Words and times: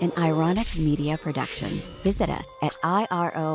an 0.00 0.10
Ironick 0.12 0.78
Media 0.78 1.18
production. 1.18 1.68
Visit 2.02 2.30
us 2.30 2.48
at 2.62 2.72
ironick 2.84 3.54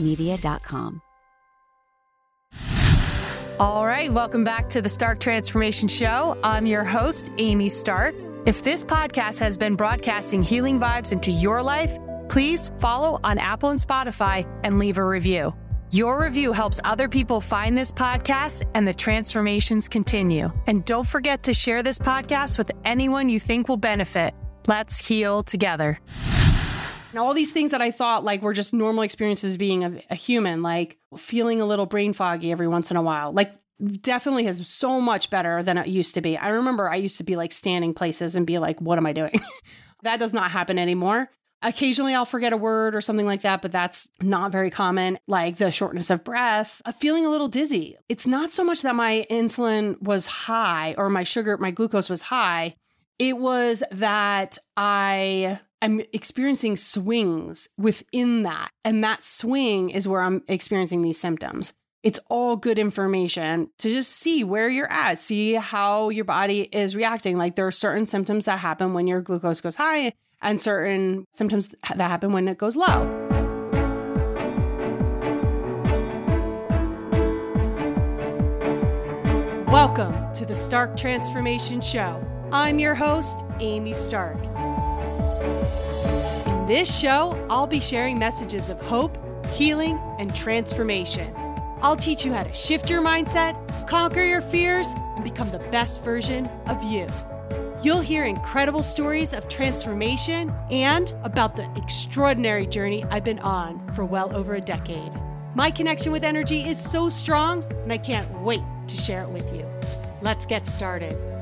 media.com. 0.00 1.02
All 3.60 3.86
right, 3.86 4.12
welcome 4.12 4.42
back 4.42 4.68
to 4.70 4.82
the 4.82 4.88
Stark 4.88 5.20
Transformation 5.20 5.86
Show. 5.86 6.36
I'm 6.42 6.66
your 6.66 6.82
host, 6.82 7.30
Amy 7.38 7.68
Stark. 7.68 8.14
If 8.46 8.62
this 8.64 8.84
podcast 8.84 9.38
has 9.38 9.56
been 9.56 9.76
broadcasting 9.76 10.42
healing 10.42 10.80
vibes 10.80 11.12
into 11.12 11.30
your 11.30 11.62
life, 11.62 11.96
please 12.28 12.72
follow 12.80 13.20
on 13.22 13.38
Apple 13.38 13.70
and 13.70 13.80
Spotify 13.80 14.44
and 14.64 14.78
leave 14.78 14.98
a 14.98 15.04
review. 15.04 15.54
Your 15.92 16.20
review 16.20 16.52
helps 16.52 16.80
other 16.82 17.08
people 17.08 17.40
find 17.40 17.78
this 17.78 17.92
podcast 17.92 18.64
and 18.74 18.88
the 18.88 18.92
transformations 18.92 19.86
continue. 19.86 20.50
And 20.66 20.84
don't 20.84 21.06
forget 21.06 21.44
to 21.44 21.54
share 21.54 21.84
this 21.84 22.00
podcast 22.00 22.58
with 22.58 22.72
anyone 22.84 23.28
you 23.28 23.38
think 23.38 23.68
will 23.68 23.76
benefit. 23.76 24.34
Let's 24.66 25.06
heal 25.06 25.42
together. 25.42 25.98
Now, 27.12 27.26
all 27.26 27.34
these 27.34 27.52
things 27.52 27.70
that 27.70 27.80
I 27.80 27.90
thought 27.90 28.24
like 28.24 28.42
were 28.42 28.52
just 28.52 28.74
normal 28.74 29.04
experiences 29.04 29.56
being 29.56 29.84
a, 29.84 30.02
a 30.10 30.14
human, 30.16 30.62
like 30.62 30.98
feeling 31.16 31.60
a 31.60 31.66
little 31.66 31.86
brain 31.86 32.12
foggy 32.12 32.50
every 32.50 32.66
once 32.66 32.90
in 32.90 32.96
a 32.96 33.02
while, 33.02 33.32
like 33.32 33.54
definitely 34.00 34.44
has 34.44 34.66
so 34.66 35.00
much 35.00 35.30
better 35.30 35.62
than 35.62 35.78
it 35.78 35.86
used 35.86 36.14
to 36.14 36.20
be. 36.20 36.36
I 36.36 36.48
remember 36.48 36.90
I 36.90 36.96
used 36.96 37.18
to 37.18 37.24
be 37.24 37.36
like 37.36 37.52
standing 37.52 37.94
places 37.94 38.36
and 38.36 38.46
be 38.46 38.58
like, 38.58 38.80
what 38.80 38.98
am 38.98 39.06
I 39.06 39.12
doing? 39.12 39.40
that 40.02 40.18
does 40.18 40.34
not 40.34 40.50
happen 40.50 40.78
anymore. 40.78 41.30
Occasionally 41.62 42.14
I'll 42.14 42.24
forget 42.24 42.52
a 42.52 42.58
word 42.58 42.94
or 42.94 43.00
something 43.00 43.26
like 43.26 43.42
that, 43.42 43.62
but 43.62 43.72
that's 43.72 44.10
not 44.20 44.52
very 44.52 44.70
common. 44.70 45.18
Like 45.26 45.56
the 45.56 45.70
shortness 45.70 46.10
of 46.10 46.24
breath, 46.24 46.82
uh, 46.84 46.92
feeling 46.92 47.24
a 47.24 47.30
little 47.30 47.48
dizzy. 47.48 47.96
It's 48.08 48.26
not 48.26 48.50
so 48.50 48.64
much 48.64 48.82
that 48.82 48.94
my 48.94 49.26
insulin 49.30 50.00
was 50.02 50.26
high 50.26 50.94
or 50.98 51.08
my 51.08 51.22
sugar, 51.22 51.56
my 51.56 51.70
glucose 51.70 52.10
was 52.10 52.22
high. 52.22 52.74
It 53.20 53.38
was 53.38 53.84
that 53.92 54.58
I 54.76 55.60
am 55.80 56.00
experiencing 56.12 56.74
swings 56.74 57.68
within 57.78 58.42
that. 58.42 58.70
And 58.84 59.04
that 59.04 59.22
swing 59.22 59.90
is 59.90 60.08
where 60.08 60.20
I'm 60.20 60.42
experiencing 60.48 61.02
these 61.02 61.20
symptoms. 61.20 61.74
It's 62.02 62.18
all 62.28 62.56
good 62.56 62.76
information 62.76 63.70
to 63.78 63.88
just 63.88 64.10
see 64.10 64.42
where 64.42 64.68
you're 64.68 64.92
at, 64.92 65.20
see 65.20 65.54
how 65.54 66.08
your 66.08 66.24
body 66.24 66.62
is 66.62 66.96
reacting. 66.96 67.38
Like 67.38 67.54
there 67.54 67.68
are 67.68 67.70
certain 67.70 68.04
symptoms 68.04 68.46
that 68.46 68.58
happen 68.58 68.94
when 68.94 69.06
your 69.06 69.20
glucose 69.20 69.60
goes 69.60 69.76
high, 69.76 70.14
and 70.42 70.60
certain 70.60 71.24
symptoms 71.30 71.68
that 71.68 72.00
happen 72.00 72.32
when 72.32 72.48
it 72.48 72.58
goes 72.58 72.74
low. 72.74 73.20
Welcome 79.68 80.32
to 80.34 80.44
the 80.44 80.54
Stark 80.56 80.96
Transformation 80.96 81.80
Show. 81.80 82.33
I'm 82.52 82.78
your 82.78 82.94
host, 82.94 83.38
Amy 83.60 83.94
Stark. 83.94 84.36
In 86.46 86.66
this 86.66 86.94
show, 86.94 87.46
I'll 87.50 87.66
be 87.66 87.80
sharing 87.80 88.18
messages 88.18 88.68
of 88.68 88.80
hope, 88.80 89.16
healing, 89.48 89.98
and 90.18 90.34
transformation. 90.34 91.34
I'll 91.82 91.96
teach 91.96 92.24
you 92.24 92.32
how 92.32 92.44
to 92.44 92.52
shift 92.54 92.88
your 92.88 93.02
mindset, 93.02 93.56
conquer 93.88 94.22
your 94.22 94.40
fears, 94.40 94.88
and 95.14 95.24
become 95.24 95.50
the 95.50 95.58
best 95.70 96.02
version 96.02 96.46
of 96.66 96.82
you. 96.84 97.06
You'll 97.82 98.00
hear 98.00 98.24
incredible 98.24 98.82
stories 98.82 99.34
of 99.34 99.48
transformation 99.48 100.54
and 100.70 101.12
about 101.22 101.56
the 101.56 101.68
extraordinary 101.76 102.66
journey 102.66 103.04
I've 103.10 103.24
been 103.24 103.40
on 103.40 103.86
for 103.94 104.04
well 104.04 104.34
over 104.34 104.54
a 104.54 104.60
decade. 104.60 105.12
My 105.54 105.70
connection 105.70 106.12
with 106.12 106.24
energy 106.24 106.62
is 106.62 106.78
so 106.78 107.08
strong, 107.08 107.64
and 107.82 107.92
I 107.92 107.98
can't 107.98 108.30
wait 108.40 108.62
to 108.88 108.96
share 108.96 109.22
it 109.22 109.28
with 109.28 109.52
you. 109.52 109.66
Let's 110.22 110.46
get 110.46 110.66
started. 110.66 111.33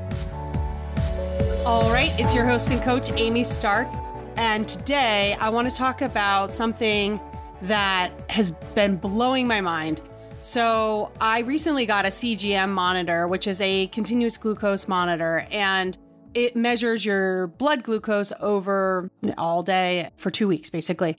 All 1.65 1.89
right, 1.93 2.11
it's 2.19 2.33
your 2.33 2.45
host 2.45 2.71
and 2.71 2.81
coach, 2.81 3.09
Amy 3.13 3.45
Stark. 3.45 3.87
And 4.35 4.67
today 4.67 5.37
I 5.39 5.47
want 5.47 5.69
to 5.69 5.73
talk 5.73 6.01
about 6.01 6.53
something 6.53 7.21
that 7.61 8.11
has 8.29 8.51
been 8.75 8.97
blowing 8.97 9.47
my 9.47 9.61
mind. 9.61 10.01
So, 10.41 11.13
I 11.21 11.39
recently 11.39 11.85
got 11.85 12.03
a 12.03 12.09
CGM 12.09 12.67
monitor, 12.67 13.29
which 13.29 13.47
is 13.47 13.61
a 13.61 13.87
continuous 13.87 14.35
glucose 14.35 14.89
monitor. 14.89 15.47
And 15.51 15.97
it 16.33 16.57
measures 16.57 17.05
your 17.05 17.47
blood 17.47 17.81
glucose 17.81 18.33
over 18.41 19.09
all 19.37 19.63
day 19.63 20.09
for 20.17 20.31
two 20.31 20.49
weeks, 20.49 20.69
basically. 20.69 21.17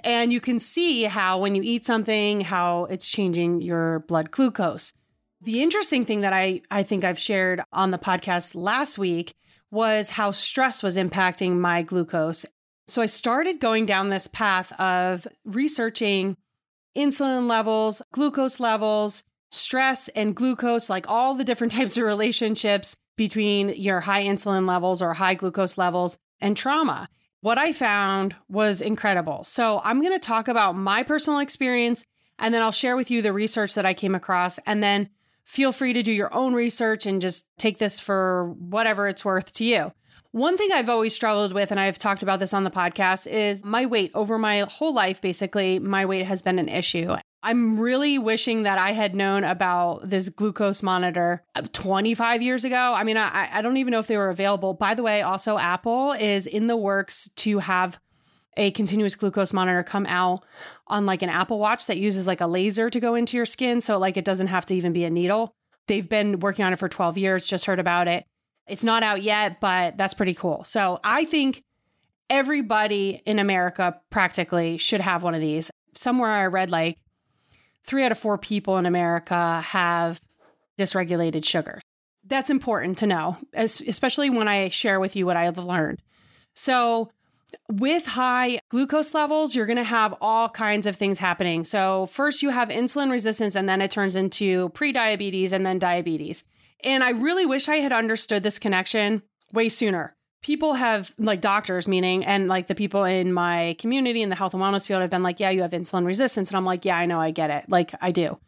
And 0.00 0.32
you 0.32 0.40
can 0.40 0.60
see 0.60 1.02
how 1.02 1.38
when 1.40 1.54
you 1.54 1.62
eat 1.62 1.84
something, 1.84 2.40
how 2.40 2.86
it's 2.86 3.10
changing 3.10 3.60
your 3.60 3.98
blood 3.98 4.30
glucose. 4.30 4.94
The 5.42 5.62
interesting 5.62 6.06
thing 6.06 6.22
that 6.22 6.32
I, 6.32 6.62
I 6.70 6.84
think 6.84 7.04
I've 7.04 7.18
shared 7.18 7.60
on 7.70 7.90
the 7.90 7.98
podcast 7.98 8.54
last 8.54 8.96
week 8.96 9.34
was 9.74 10.10
how 10.10 10.30
stress 10.30 10.82
was 10.82 10.96
impacting 10.96 11.56
my 11.56 11.82
glucose. 11.82 12.46
So 12.86 13.02
I 13.02 13.06
started 13.06 13.58
going 13.58 13.86
down 13.86 14.08
this 14.08 14.28
path 14.28 14.72
of 14.78 15.26
researching 15.44 16.36
insulin 16.96 17.48
levels, 17.48 18.00
glucose 18.12 18.60
levels, 18.60 19.24
stress 19.50 20.08
and 20.08 20.34
glucose, 20.34 20.88
like 20.88 21.06
all 21.08 21.34
the 21.34 21.44
different 21.44 21.72
types 21.76 21.96
of 21.96 22.04
relationships 22.04 22.96
between 23.16 23.70
your 23.70 24.00
high 24.00 24.22
insulin 24.22 24.66
levels 24.66 25.02
or 25.02 25.14
high 25.14 25.34
glucose 25.34 25.76
levels 25.76 26.18
and 26.40 26.56
trauma. 26.56 27.08
What 27.40 27.58
I 27.58 27.72
found 27.72 28.36
was 28.48 28.80
incredible. 28.80 29.44
So, 29.44 29.80
I'm 29.84 30.00
going 30.00 30.14
to 30.14 30.18
talk 30.18 30.48
about 30.48 30.76
my 30.76 31.02
personal 31.02 31.40
experience 31.40 32.06
and 32.38 32.54
then 32.54 32.62
I'll 32.62 32.72
share 32.72 32.96
with 32.96 33.10
you 33.10 33.22
the 33.22 33.32
research 33.32 33.74
that 33.74 33.86
I 33.86 33.92
came 33.92 34.14
across. 34.14 34.58
And 34.66 34.82
then 34.82 35.10
feel 35.44 35.72
free 35.72 35.92
to 35.92 36.02
do 36.02 36.12
your 36.12 36.32
own 36.34 36.54
research 36.54 37.06
and 37.06 37.20
just 37.20 37.48
take 37.58 37.78
this 37.78 38.00
for 38.00 38.54
whatever 38.58 39.08
it's 39.08 39.24
worth 39.24 39.52
to 39.54 39.64
you. 39.64 39.92
One 40.32 40.56
thing 40.56 40.70
I've 40.72 40.88
always 40.88 41.14
struggled 41.14 41.52
with, 41.52 41.70
and 41.70 41.78
I've 41.78 41.96
talked 41.96 42.24
about 42.24 42.40
this 42.40 42.52
on 42.52 42.64
the 42.64 42.70
podcast, 42.70 43.28
is 43.28 43.64
my 43.64 43.86
weight. 43.86 44.10
Over 44.14 44.36
my 44.36 44.60
whole 44.68 44.92
life, 44.92 45.20
basically, 45.20 45.78
my 45.78 46.04
weight 46.06 46.26
has 46.26 46.42
been 46.42 46.58
an 46.58 46.68
issue. 46.68 47.14
I'm 47.44 47.78
really 47.78 48.18
wishing 48.18 48.64
that 48.64 48.78
I 48.78 48.92
had 48.92 49.14
known 49.14 49.44
about 49.44 50.08
this 50.08 50.30
glucose 50.30 50.82
monitor 50.82 51.44
25 51.72 52.42
years 52.42 52.64
ago. 52.64 52.94
I 52.96 53.04
mean, 53.04 53.16
I, 53.16 53.48
I 53.52 53.62
don't 53.62 53.76
even 53.76 53.92
know 53.92 54.00
if 54.00 54.06
they 54.06 54.16
were 54.16 54.30
available. 54.30 54.74
By 54.74 54.94
the 54.94 55.02
way, 55.04 55.22
also, 55.22 55.56
Apple 55.56 56.12
is 56.12 56.48
in 56.48 56.66
the 56.66 56.76
works 56.76 57.30
to 57.36 57.58
have 57.60 58.00
a 58.56 58.70
continuous 58.72 59.16
glucose 59.16 59.52
monitor 59.52 59.82
come 59.82 60.06
out 60.06 60.44
on 60.86 61.06
like 61.06 61.22
an 61.22 61.28
Apple 61.28 61.58
Watch 61.58 61.86
that 61.86 61.98
uses 61.98 62.26
like 62.26 62.40
a 62.40 62.46
laser 62.46 62.90
to 62.90 63.00
go 63.00 63.14
into 63.14 63.36
your 63.36 63.46
skin. 63.46 63.80
So, 63.80 63.98
like, 63.98 64.16
it 64.16 64.24
doesn't 64.24 64.48
have 64.48 64.66
to 64.66 64.74
even 64.74 64.92
be 64.92 65.04
a 65.04 65.10
needle. 65.10 65.54
They've 65.86 66.08
been 66.08 66.40
working 66.40 66.64
on 66.64 66.72
it 66.72 66.78
for 66.78 66.88
12 66.88 67.18
years, 67.18 67.46
just 67.46 67.66
heard 67.66 67.78
about 67.78 68.08
it. 68.08 68.24
It's 68.66 68.84
not 68.84 69.02
out 69.02 69.22
yet, 69.22 69.60
but 69.60 69.96
that's 69.96 70.14
pretty 70.14 70.34
cool. 70.34 70.64
So, 70.64 70.98
I 71.04 71.24
think 71.24 71.62
everybody 72.30 73.22
in 73.26 73.38
America 73.38 74.00
practically 74.10 74.78
should 74.78 75.00
have 75.00 75.22
one 75.22 75.34
of 75.34 75.40
these. 75.40 75.70
Somewhere 75.94 76.30
I 76.30 76.46
read 76.46 76.70
like 76.70 76.98
three 77.84 78.04
out 78.04 78.12
of 78.12 78.18
four 78.18 78.38
people 78.38 78.78
in 78.78 78.86
America 78.86 79.60
have 79.60 80.20
dysregulated 80.78 81.44
sugar. 81.44 81.80
That's 82.26 82.50
important 82.50 82.98
to 82.98 83.06
know, 83.06 83.36
especially 83.54 84.30
when 84.30 84.48
I 84.48 84.70
share 84.70 84.98
with 84.98 85.14
you 85.14 85.26
what 85.26 85.36
I've 85.36 85.58
learned. 85.58 86.00
So, 86.54 87.10
with 87.70 88.06
high 88.06 88.60
glucose 88.68 89.14
levels, 89.14 89.54
you're 89.54 89.66
going 89.66 89.76
to 89.76 89.84
have 89.84 90.14
all 90.20 90.48
kinds 90.48 90.86
of 90.86 90.96
things 90.96 91.18
happening. 91.18 91.64
So, 91.64 92.06
first, 92.06 92.42
you 92.42 92.50
have 92.50 92.68
insulin 92.68 93.10
resistance, 93.10 93.54
and 93.54 93.68
then 93.68 93.80
it 93.80 93.90
turns 93.90 94.16
into 94.16 94.70
prediabetes 94.70 95.52
and 95.52 95.64
then 95.64 95.78
diabetes. 95.78 96.44
And 96.84 97.02
I 97.02 97.10
really 97.10 97.46
wish 97.46 97.68
I 97.68 97.76
had 97.76 97.92
understood 97.92 98.42
this 98.42 98.58
connection 98.58 99.22
way 99.52 99.70
sooner. 99.70 100.14
People 100.42 100.74
have 100.74 101.10
like 101.16 101.40
doctors 101.40 101.88
meaning 101.88 102.24
and 102.24 102.48
like 102.48 102.66
the 102.66 102.74
people 102.74 103.04
in 103.04 103.32
my 103.32 103.74
community 103.78 104.20
in 104.20 104.28
the 104.28 104.34
health 104.34 104.52
and 104.52 104.62
wellness 104.62 104.86
field 104.86 105.00
have 105.00 105.10
been 105.10 105.22
like 105.22 105.40
yeah 105.40 105.48
you 105.48 105.62
have 105.62 105.70
insulin 105.70 106.04
resistance. 106.04 106.50
And 106.50 106.56
i'm 106.58 106.66
like 106.66 106.84
yeah 106.84 106.98
i 106.98 107.06
know 107.06 107.18
i 107.18 107.30
get 107.30 107.50
it. 107.50 107.68
Like 107.68 107.94
i 108.02 108.10
do. 108.10 108.38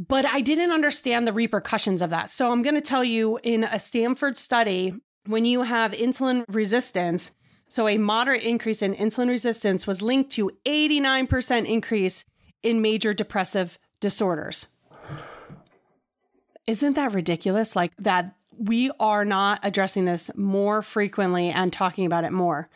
But 0.00 0.24
i 0.24 0.40
didn't 0.40 0.72
understand 0.72 1.28
the 1.28 1.32
repercussions 1.32 2.02
of 2.02 2.10
that. 2.10 2.30
So 2.30 2.50
i'm 2.50 2.62
going 2.62 2.74
to 2.74 2.80
tell 2.80 3.04
you 3.04 3.38
in 3.44 3.62
a 3.62 3.78
stanford 3.78 4.36
study 4.36 4.94
when 5.26 5.44
you 5.44 5.62
have 5.62 5.92
insulin 5.92 6.44
resistance 6.48 7.32
so 7.70 7.88
a 7.88 7.96
moderate 7.96 8.42
increase 8.42 8.82
in 8.82 8.94
insulin 8.94 9.28
resistance 9.28 9.86
was 9.86 10.02
linked 10.02 10.30
to 10.32 10.50
89% 10.66 11.64
increase 11.66 12.26
in 12.62 12.82
major 12.82 13.14
depressive 13.14 13.78
disorders 14.00 14.66
isn't 16.70 16.94
that 16.94 17.12
ridiculous 17.12 17.74
like 17.74 17.92
that 17.96 18.36
we 18.56 18.90
are 19.00 19.24
not 19.24 19.58
addressing 19.62 20.04
this 20.04 20.30
more 20.36 20.82
frequently 20.82 21.48
and 21.48 21.72
talking 21.72 22.06
about 22.06 22.24
it 22.24 22.32
more. 22.32 22.68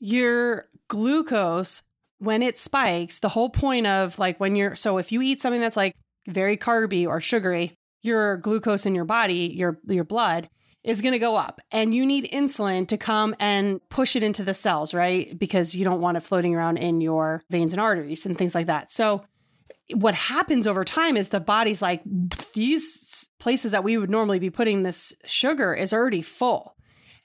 Your 0.00 0.66
glucose, 0.86 1.82
when 2.18 2.40
it 2.40 2.56
spikes, 2.56 3.18
the 3.18 3.28
whole 3.28 3.50
point 3.50 3.86
of 3.86 4.18
like 4.18 4.38
when 4.38 4.56
you're, 4.56 4.76
so 4.76 4.96
if 4.96 5.12
you 5.12 5.20
eat 5.20 5.40
something 5.42 5.60
that's 5.60 5.76
like 5.76 5.94
very 6.26 6.56
carby 6.56 7.06
or 7.06 7.20
sugary, 7.20 7.74
your 8.02 8.36
glucose 8.36 8.86
in 8.86 8.94
your 8.94 9.04
body, 9.04 9.52
your, 9.54 9.78
your 9.86 10.04
blood, 10.04 10.48
is 10.84 11.02
going 11.02 11.12
to 11.12 11.18
go 11.18 11.36
up 11.36 11.60
and 11.72 11.94
you 11.94 12.06
need 12.06 12.30
insulin 12.32 12.86
to 12.88 12.96
come 12.96 13.34
and 13.38 13.80
push 13.88 14.16
it 14.16 14.22
into 14.22 14.44
the 14.44 14.54
cells, 14.54 14.94
right? 14.94 15.38
Because 15.38 15.74
you 15.74 15.84
don't 15.84 16.00
want 16.00 16.16
it 16.16 16.22
floating 16.22 16.54
around 16.54 16.76
in 16.76 17.00
your 17.00 17.42
veins 17.50 17.72
and 17.72 17.80
arteries 17.80 18.24
and 18.24 18.38
things 18.38 18.54
like 18.54 18.66
that. 18.66 18.90
So 18.90 19.24
what 19.94 20.14
happens 20.14 20.66
over 20.66 20.84
time 20.84 21.16
is 21.16 21.30
the 21.30 21.40
body's 21.40 21.82
like 21.82 22.02
these 22.54 23.30
places 23.38 23.72
that 23.72 23.84
we 23.84 23.96
would 23.96 24.10
normally 24.10 24.38
be 24.38 24.50
putting 24.50 24.82
this 24.82 25.14
sugar 25.24 25.74
is 25.74 25.92
already 25.92 26.22
full 26.22 26.76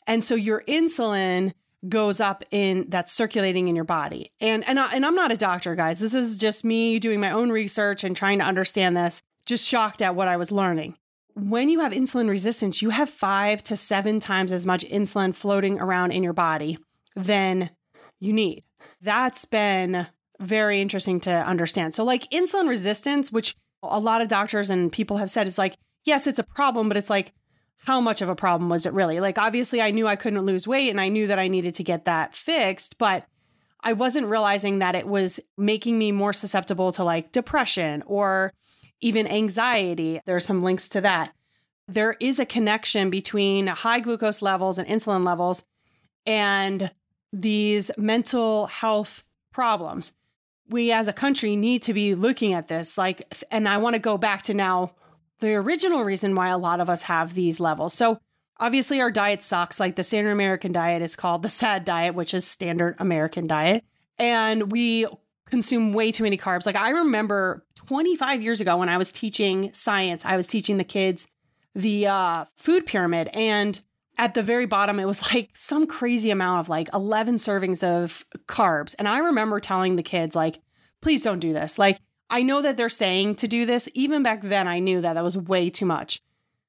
And 0.07 0.23
so 0.23 0.35
your 0.35 0.63
insulin 0.67 1.53
goes 1.87 2.19
up 2.19 2.43
in 2.51 2.85
that's 2.89 3.11
circulating 3.11 3.67
in 3.67 3.75
your 3.75 3.85
body. 3.85 4.31
And 4.39 4.67
and 4.67 4.79
I, 4.79 4.93
and 4.93 5.05
I'm 5.05 5.15
not 5.15 5.31
a 5.31 5.37
doctor, 5.37 5.75
guys. 5.75 5.99
This 5.99 6.13
is 6.13 6.37
just 6.37 6.63
me 6.63 6.99
doing 6.99 7.19
my 7.19 7.31
own 7.31 7.51
research 7.51 8.03
and 8.03 8.15
trying 8.15 8.39
to 8.39 8.45
understand 8.45 8.95
this. 8.95 9.21
Just 9.45 9.67
shocked 9.67 10.01
at 10.01 10.15
what 10.15 10.27
I 10.27 10.37
was 10.37 10.51
learning. 10.51 10.95
When 11.35 11.69
you 11.69 11.79
have 11.79 11.93
insulin 11.93 12.29
resistance, 12.29 12.81
you 12.81 12.91
have 12.91 13.09
5 13.09 13.63
to 13.63 13.75
7 13.75 14.19
times 14.19 14.51
as 14.51 14.65
much 14.65 14.85
insulin 14.85 15.35
floating 15.35 15.79
around 15.79 16.11
in 16.11 16.23
your 16.23 16.33
body 16.33 16.77
than 17.15 17.69
you 18.19 18.33
need. 18.33 18.63
That's 19.01 19.45
been 19.45 20.07
very 20.39 20.81
interesting 20.81 21.19
to 21.21 21.31
understand. 21.31 21.93
So 21.93 22.03
like 22.03 22.29
insulin 22.29 22.69
resistance, 22.69 23.31
which 23.31 23.55
a 23.81 23.99
lot 23.99 24.21
of 24.21 24.27
doctors 24.27 24.69
and 24.69 24.91
people 24.91 25.17
have 25.17 25.29
said 25.29 25.47
is 25.47 25.57
like 25.57 25.75
yes, 26.05 26.27
it's 26.27 26.39
a 26.39 26.43
problem, 26.43 26.87
but 26.87 26.97
it's 26.97 27.09
like 27.09 27.33
how 27.77 27.99
much 27.99 28.21
of 28.21 28.29
a 28.29 28.35
problem 28.35 28.69
was 28.69 28.85
it 28.85 28.93
really? 28.93 29.19
Like, 29.19 29.37
obviously, 29.37 29.81
I 29.81 29.91
knew 29.91 30.07
I 30.07 30.15
couldn't 30.15 30.45
lose 30.45 30.67
weight 30.67 30.89
and 30.89 31.01
I 31.01 31.09
knew 31.09 31.27
that 31.27 31.39
I 31.39 31.47
needed 31.47 31.75
to 31.75 31.83
get 31.83 32.05
that 32.05 32.35
fixed, 32.35 32.97
but 32.97 33.25
I 33.81 33.93
wasn't 33.93 34.27
realizing 34.27 34.79
that 34.79 34.95
it 34.95 35.07
was 35.07 35.39
making 35.57 35.97
me 35.97 36.11
more 36.11 36.31
susceptible 36.31 36.93
to 36.93 37.03
like 37.03 37.33
depression 37.33 38.03
or 38.05 38.53
even 39.03 39.27
anxiety. 39.27 40.21
There 40.25 40.35
are 40.35 40.41
some 40.41 40.61
links 40.61 40.89
to 40.89 41.01
that. 41.01 41.33
There 41.87 42.15
is 42.19 42.39
a 42.39 42.45
connection 42.45 43.09
between 43.09 43.67
high 43.67 43.99
glucose 43.99 44.41
levels 44.41 44.77
and 44.77 44.87
insulin 44.87 45.25
levels 45.25 45.65
and 46.25 46.91
these 47.33 47.91
mental 47.97 48.67
health 48.67 49.23
problems. 49.51 50.15
We 50.69 50.91
as 50.91 51.09
a 51.09 51.13
country 51.13 51.55
need 51.57 51.83
to 51.83 51.93
be 51.93 52.15
looking 52.15 52.53
at 52.53 52.69
this. 52.69 52.97
Like, 52.97 53.27
and 53.51 53.67
I 53.67 53.77
want 53.77 53.95
to 53.95 53.99
go 53.99 54.17
back 54.17 54.43
to 54.43 54.53
now 54.53 54.93
the 55.39 55.53
original 55.55 56.03
reason 56.03 56.35
why 56.35 56.47
a 56.47 56.57
lot 56.57 56.79
of 56.79 56.89
us 56.89 57.03
have 57.03 57.33
these 57.33 57.59
levels. 57.59 57.93
So, 57.93 58.19
obviously, 58.57 59.01
our 59.01 59.11
diet 59.11 59.43
sucks. 59.43 59.79
Like 59.79 59.97
the 59.97 60.03
standard 60.03 60.31
American 60.31 60.71
diet 60.71 61.01
is 61.01 61.17
called 61.17 61.43
the 61.43 61.49
SAD 61.49 61.83
diet, 61.83 62.15
which 62.15 62.33
is 62.33 62.47
standard 62.47 62.95
American 62.99 63.45
diet. 63.45 63.83
And 64.17 64.71
we 64.71 65.05
consume 65.53 65.93
way 65.93 66.11
too 66.11 66.23
many 66.23 66.35
carbs. 66.35 66.65
Like, 66.65 66.75
I 66.75 66.89
remember 66.89 67.63
25 67.75 68.41
years 68.41 68.59
ago 68.59 68.77
when 68.77 68.89
I 68.89 68.97
was 68.97 69.11
teaching 69.11 69.71
science, 69.71 70.25
I 70.25 70.35
was 70.35 70.47
teaching 70.47 70.77
the 70.77 70.83
kids 70.83 71.27
the 71.75 72.07
uh, 72.07 72.45
food 72.55 72.87
pyramid. 72.87 73.29
And 73.35 73.79
at 74.17 74.33
the 74.33 74.41
very 74.41 74.65
bottom, 74.65 74.99
it 74.99 75.05
was 75.05 75.21
like 75.33 75.51
some 75.53 75.85
crazy 75.85 76.31
amount 76.31 76.61
of 76.61 76.69
like 76.69 76.89
11 76.91 77.35
servings 77.35 77.83
of 77.83 78.25
carbs. 78.47 78.95
And 78.97 79.07
I 79.07 79.19
remember 79.19 79.59
telling 79.59 79.95
the 79.95 80.01
kids, 80.01 80.35
like, 80.35 80.59
please 81.01 81.21
don't 81.21 81.37
do 81.37 81.53
this. 81.53 81.77
Like, 81.77 81.99
I 82.31 82.41
know 82.41 82.63
that 82.63 82.75
they're 82.75 82.89
saying 82.89 83.35
to 83.35 83.47
do 83.47 83.67
this. 83.67 83.87
Even 83.93 84.23
back 84.23 84.41
then, 84.41 84.67
I 84.67 84.79
knew 84.79 85.01
that 85.01 85.13
that 85.13 85.23
was 85.23 85.37
way 85.37 85.69
too 85.69 85.85
much. 85.85 86.19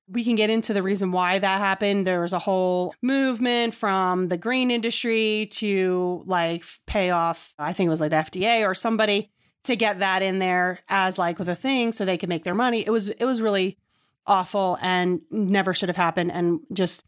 We 0.09 0.25
can 0.25 0.35
get 0.35 0.51
into 0.51 0.73
the 0.75 0.83
reason 0.83 1.13
why 1.13 1.39
that 1.39 1.59
happened. 1.59 2.07
There 2.07 2.21
was 2.21 2.33
a 2.33 2.39
whole 2.39 2.95
movement 3.01 3.75
from 3.75 4.29
the 4.29 4.37
grain 4.37 4.71
industry 4.71 5.49
to 5.53 6.23
like 6.27 6.65
pay 6.87 7.11
off, 7.11 7.55
I 7.59 7.73
think 7.73 7.87
it 7.87 7.91
was 7.91 8.01
like 8.01 8.11
the 8.11 8.17
FDA 8.17 8.69
or 8.69 8.75
somebody 8.75 9.31
to 9.65 9.77
get 9.77 10.01
that 10.01 10.23
in 10.23 10.39
there 10.39 10.81
as 10.89 11.19
like 11.19 11.39
with 11.39 11.49
a 11.49 11.55
thing 11.55 11.91
so 11.91 12.05
they 12.05 12.19
could 12.19 12.29
make 12.29 12.45
their 12.45 12.55
money. 12.55 12.85
It 12.87 12.91
was 12.91 13.09
it 13.09 13.25
was 13.25 13.41
really 13.41 13.79
awful 14.27 14.79
and 14.81 15.21
never 15.31 15.75
should 15.75 15.89
have 15.89 15.97
happened 15.97 16.33
and 16.33 16.61
just 16.73 17.05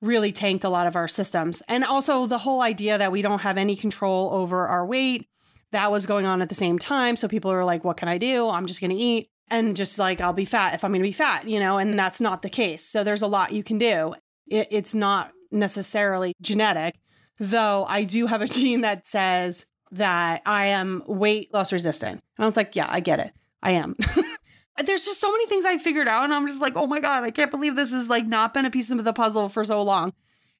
really 0.00 0.32
tanked 0.32 0.64
a 0.64 0.68
lot 0.68 0.86
of 0.86 0.96
our 0.96 1.08
systems. 1.08 1.62
And 1.68 1.84
also 1.84 2.26
the 2.26 2.38
whole 2.38 2.60
idea 2.60 2.98
that 2.98 3.12
we 3.12 3.22
don't 3.22 3.40
have 3.40 3.56
any 3.56 3.76
control 3.76 4.30
over 4.32 4.66
our 4.66 4.84
weight 4.84 5.28
that 5.70 5.90
was 5.90 6.06
going 6.06 6.26
on 6.26 6.42
at 6.42 6.48
the 6.48 6.54
same 6.54 6.78
time. 6.78 7.16
So 7.16 7.28
people 7.28 7.50
are 7.52 7.64
like, 7.64 7.84
what 7.84 7.96
can 7.96 8.08
I 8.08 8.18
do? 8.18 8.48
I'm 8.48 8.66
just 8.66 8.80
going 8.80 8.90
to 8.90 8.96
eat 8.96 9.30
and 9.48 9.76
just 9.76 9.98
like, 9.98 10.20
I'll 10.20 10.32
be 10.32 10.44
fat 10.44 10.74
if 10.74 10.84
I'm 10.84 10.92
going 10.92 11.02
to 11.02 11.08
be 11.08 11.12
fat, 11.12 11.48
you 11.48 11.60
know, 11.60 11.78
and 11.78 11.98
that's 11.98 12.20
not 12.20 12.42
the 12.42 12.50
case. 12.50 12.84
So 12.84 13.04
there's 13.04 13.22
a 13.22 13.26
lot 13.26 13.52
you 13.52 13.62
can 13.62 13.78
do. 13.78 14.14
It, 14.46 14.68
it's 14.70 14.94
not 14.94 15.32
necessarily 15.50 16.34
genetic, 16.40 16.94
though 17.38 17.84
I 17.88 18.04
do 18.04 18.26
have 18.26 18.42
a 18.42 18.46
gene 18.48 18.80
that 18.82 19.06
says 19.06 19.66
that 19.92 20.42
I 20.46 20.66
am 20.66 21.02
weight 21.06 21.52
loss 21.52 21.72
resistant. 21.72 22.12
And 22.12 22.44
I 22.44 22.44
was 22.44 22.56
like, 22.56 22.74
yeah, 22.74 22.86
I 22.88 23.00
get 23.00 23.20
it. 23.20 23.32
I 23.62 23.72
am. 23.72 23.96
There's 24.84 25.04
just 25.04 25.20
so 25.20 25.30
many 25.30 25.46
things 25.46 25.66
I 25.66 25.76
figured 25.76 26.08
out, 26.08 26.24
and 26.24 26.32
I'm 26.32 26.46
just 26.46 26.62
like, 26.62 26.76
oh 26.76 26.86
my 26.86 26.98
God, 26.98 27.24
I 27.24 27.30
can't 27.30 27.50
believe 27.50 27.76
this 27.76 27.92
has 27.92 28.08
like 28.08 28.26
not 28.26 28.54
been 28.54 28.64
a 28.64 28.70
piece 28.70 28.90
of 28.90 29.04
the 29.04 29.12
puzzle 29.12 29.48
for 29.48 29.64
so 29.64 29.82
long. 29.82 30.14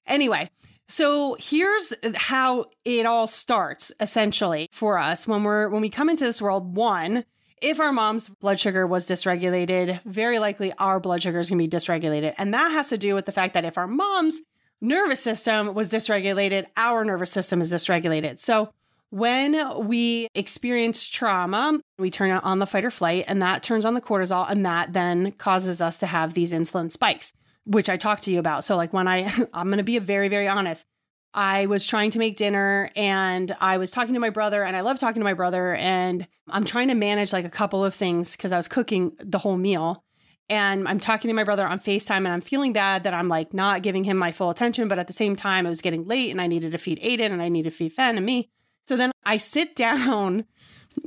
Anyway, 0.07 0.51
so 0.87 1.37
here's 1.41 1.95
how 2.15 2.67
it 2.85 3.07
all 3.07 3.27
starts 3.27 3.91
essentially 4.01 4.69
for 4.71 4.99
us 4.99 5.27
when 5.27 5.45
we're 5.45 5.71
when 5.71 5.81
we 5.81 5.89
come 5.89 6.11
into 6.11 6.25
this 6.25 6.43
world. 6.43 6.77
One, 6.77 7.25
if 7.63 7.81
our 7.81 7.93
mom's 7.93 8.29
blood 8.29 8.61
sugar 8.61 8.87
was 8.87 9.07
dysregulated, 9.07 10.01
very 10.05 10.39
likely 10.39 10.73
our 10.75 11.01
blood 11.01 11.23
sugar 11.23 11.39
is 11.39 11.49
going 11.49 11.59
to 11.59 11.65
be 11.65 11.77
dysregulated. 11.77 12.35
And 12.37 12.53
that 12.53 12.73
has 12.73 12.89
to 12.91 12.99
do 12.99 13.15
with 13.15 13.27
the 13.27 13.33
fact 13.33 13.55
that 13.55 13.65
if 13.65 13.79
our 13.79 13.87
mom's 13.87 14.43
nervous 14.81 15.21
system 15.21 15.75
was 15.75 15.93
dysregulated, 15.93 16.67
our 16.77 17.05
nervous 17.05 17.31
system 17.31 17.61
is 17.61 17.73
dysregulated. 17.73 18.39
So 18.39 18.73
when 19.11 19.87
we 19.87 20.29
experience 20.35 21.09
trauma, 21.09 21.81
we 21.99 22.11
turn 22.11 22.31
on 22.31 22.59
the 22.59 22.67
fight 22.67 22.85
or 22.85 22.91
flight, 22.91 23.27
and 23.29 23.41
that 23.43 23.63
turns 23.63 23.85
on 23.85 23.95
the 23.95 24.01
cortisol, 24.01 24.51
and 24.51 24.67
that 24.67 24.93
then 24.93 25.33
causes 25.33 25.81
us 25.81 25.99
to 25.99 26.07
have 26.07 26.35
these 26.35 26.53
insulin 26.53 26.91
spikes 26.91 27.33
which 27.65 27.89
I 27.89 27.97
talked 27.97 28.25
to 28.25 28.33
you 28.33 28.39
about. 28.39 28.65
So, 28.65 28.77
like, 28.77 28.93
when 28.93 29.09
I, 29.09 29.33
I'm 29.55 29.69
going 29.69 29.79
to 29.79 29.85
be 29.85 29.99
very, 29.99 30.29
very 30.29 30.49
honest. 30.49 30.87
I 31.35 31.67
was 31.67 31.87
trying 31.87 32.11
to 32.11 32.19
make 32.19 32.37
dinner 32.37 32.91
and 32.95 33.55
I 33.61 33.79
was 33.79 33.91
talking 33.91 34.15
to 34.15 34.21
my 34.21 34.31
brother, 34.31 34.65
and 34.65 34.77
I 34.77 34.83
love 34.83 34.99
talking 34.99 35.21
to 35.21 35.25
my 35.25 35.35
brother. 35.35 35.75
And 35.75 36.27
I'm 36.49 36.65
trying 36.65 36.89
to 36.89 36.95
manage 36.95 37.33
like 37.33 37.45
a 37.45 37.51
couple 37.51 37.85
of 37.85 37.95
things 37.95 38.37
because 38.37 38.53
I 38.53 38.57
was 38.57 38.69
cooking 38.69 39.13
the 39.19 39.39
whole 39.39 39.57
meal. 39.57 40.05
And 40.49 40.87
I'm 40.87 41.01
talking 41.01 41.29
to 41.29 41.35
my 41.35 41.45
brother 41.45 41.67
on 41.67 41.79
FaceTime, 41.79 42.19
and 42.19 42.29
I'm 42.29 42.43
feeling 42.43 42.75
bad 42.75 43.05
that 43.05 43.15
I'm 43.15 43.29
like 43.29 43.55
not 43.55 43.83
giving 43.83 44.05
him 44.05 44.19
my 44.19 44.33
full 44.33 44.51
attention. 44.51 44.89
But 44.89 44.99
at 44.99 45.07
the 45.07 45.13
same 45.13 45.35
time, 45.35 45.65
it 45.65 45.71
was 45.71 45.81
getting 45.81 46.07
late 46.07 46.31
and 46.31 46.41
I 46.41 46.47
needed 46.47 46.73
to 46.73 46.79
feed 46.79 47.01
Aiden 47.01 47.33
and 47.33 47.41
I 47.41 47.49
needed 47.49 47.71
to 47.71 47.77
feed 47.77 47.93
Fen 47.93 48.17
and 48.17 48.27
me. 48.27 48.51
So 48.85 48.97
then 48.97 49.13
I 49.25 49.39
sit 49.39 49.75
down 49.77 50.45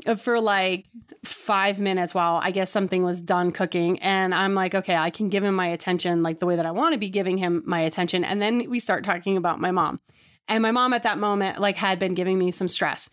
Uh, 0.06 0.16
for 0.16 0.40
like 0.40 0.86
five 1.24 1.80
minutes 1.80 2.14
while 2.14 2.40
I 2.44 2.52
guess 2.52 2.70
something 2.70 3.04
was 3.04 3.22
done 3.22 3.52
cooking. 3.52 4.00
And 4.00 4.34
I'm 4.34 4.54
like, 4.54 4.76
okay, 4.76 4.96
I 4.96 5.10
can 5.10 5.30
give 5.30 5.44
him 5.44 5.56
my 5.56 5.68
attention 5.68 6.24
like 6.24 6.40
the 6.40 6.46
way 6.46 6.56
that 6.56 6.66
I 6.66 6.72
want 6.72 6.94
to 6.94 7.00
be 7.00 7.10
giving 7.10 7.38
him 7.38 7.64
my 7.66 7.82
attention. 7.82 8.24
And 8.24 8.42
then 8.42 8.70
we 8.70 8.80
start 8.80 9.04
talking 9.04 9.38
about 9.38 9.60
my 9.60 9.72
mom. 9.72 10.00
And 10.48 10.62
my 10.62 10.72
mom 10.72 10.94
at 10.94 11.04
that 11.04 11.18
moment 11.18 11.60
like 11.60 11.76
had 11.76 12.00
been 12.00 12.14
giving 12.14 12.38
me 12.38 12.52
some 12.52 12.68
stress. 12.68 13.10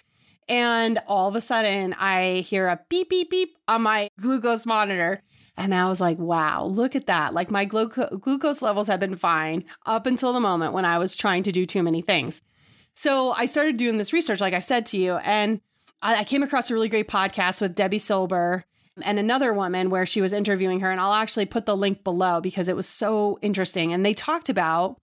And 0.49 0.99
all 1.07 1.29
of 1.29 1.37
a 1.37 1.41
sudden 1.41 1.95
I 1.95 2.45
hear 2.47 2.69
a 2.69 2.81
beep, 2.89 3.09
beep, 3.09 3.31
beep 3.31 3.57
on 3.69 3.83
my 3.83 4.09
glucose 4.21 4.67
monitor. 4.67 5.23
And 5.57 5.75
I 5.75 5.89
was 5.89 6.01
like, 6.01 6.19
wow, 6.19 6.65
look 6.65 6.97
at 6.97 7.07
that. 7.07 7.35
Like 7.35 7.51
my 7.51 7.67
gluco- 7.67 8.21
glucose 8.21 8.63
levels 8.63 8.89
have 8.89 9.01
been 9.01 9.17
fine 9.17 9.65
up 9.87 10.07
until 10.07 10.33
the 10.33 10.41
moment 10.41 10.73
when 10.73 10.85
I 10.85 10.99
was 10.99 11.17
trying 11.17 11.43
to 11.45 11.53
do 11.53 11.67
too 11.67 11.83
many 11.83 12.03
things. 12.03 12.43
So 12.95 13.33
I 13.33 13.47
started 13.47 13.79
doing 13.79 13.97
this 13.99 14.13
research, 14.13 14.41
like 14.41 14.55
I 14.55 14.59
said 14.59 14.85
to 14.87 14.99
you. 14.99 15.15
And 15.17 15.61
I 16.03 16.25
came 16.25 16.43
across 16.43 16.69
a 16.69 16.75
really 16.75 16.89
great 16.89 17.09
podcast 17.09 17.61
with 17.61 17.77
Debbie 17.77 17.99
Silber 17.99 18.65
and 19.03 19.19
another 19.21 19.55
woman 19.55 19.89
where 19.89 20.05
she 20.05 20.21
was 20.21 20.33
interviewing 20.33 20.81
her. 20.81 20.91
And 20.91 21.01
I'll 21.01 21.15
actually 21.15 21.47
put 21.47 21.65
the 21.65 21.77
link 21.77 22.03
below 22.03 22.41
because 22.41 22.69
it 22.69 22.75
was 22.75 22.89
so 22.89 23.39
interesting. 23.41 23.93
And 23.93 24.05
they 24.05 24.13
talked 24.13 24.49
about 24.49 24.99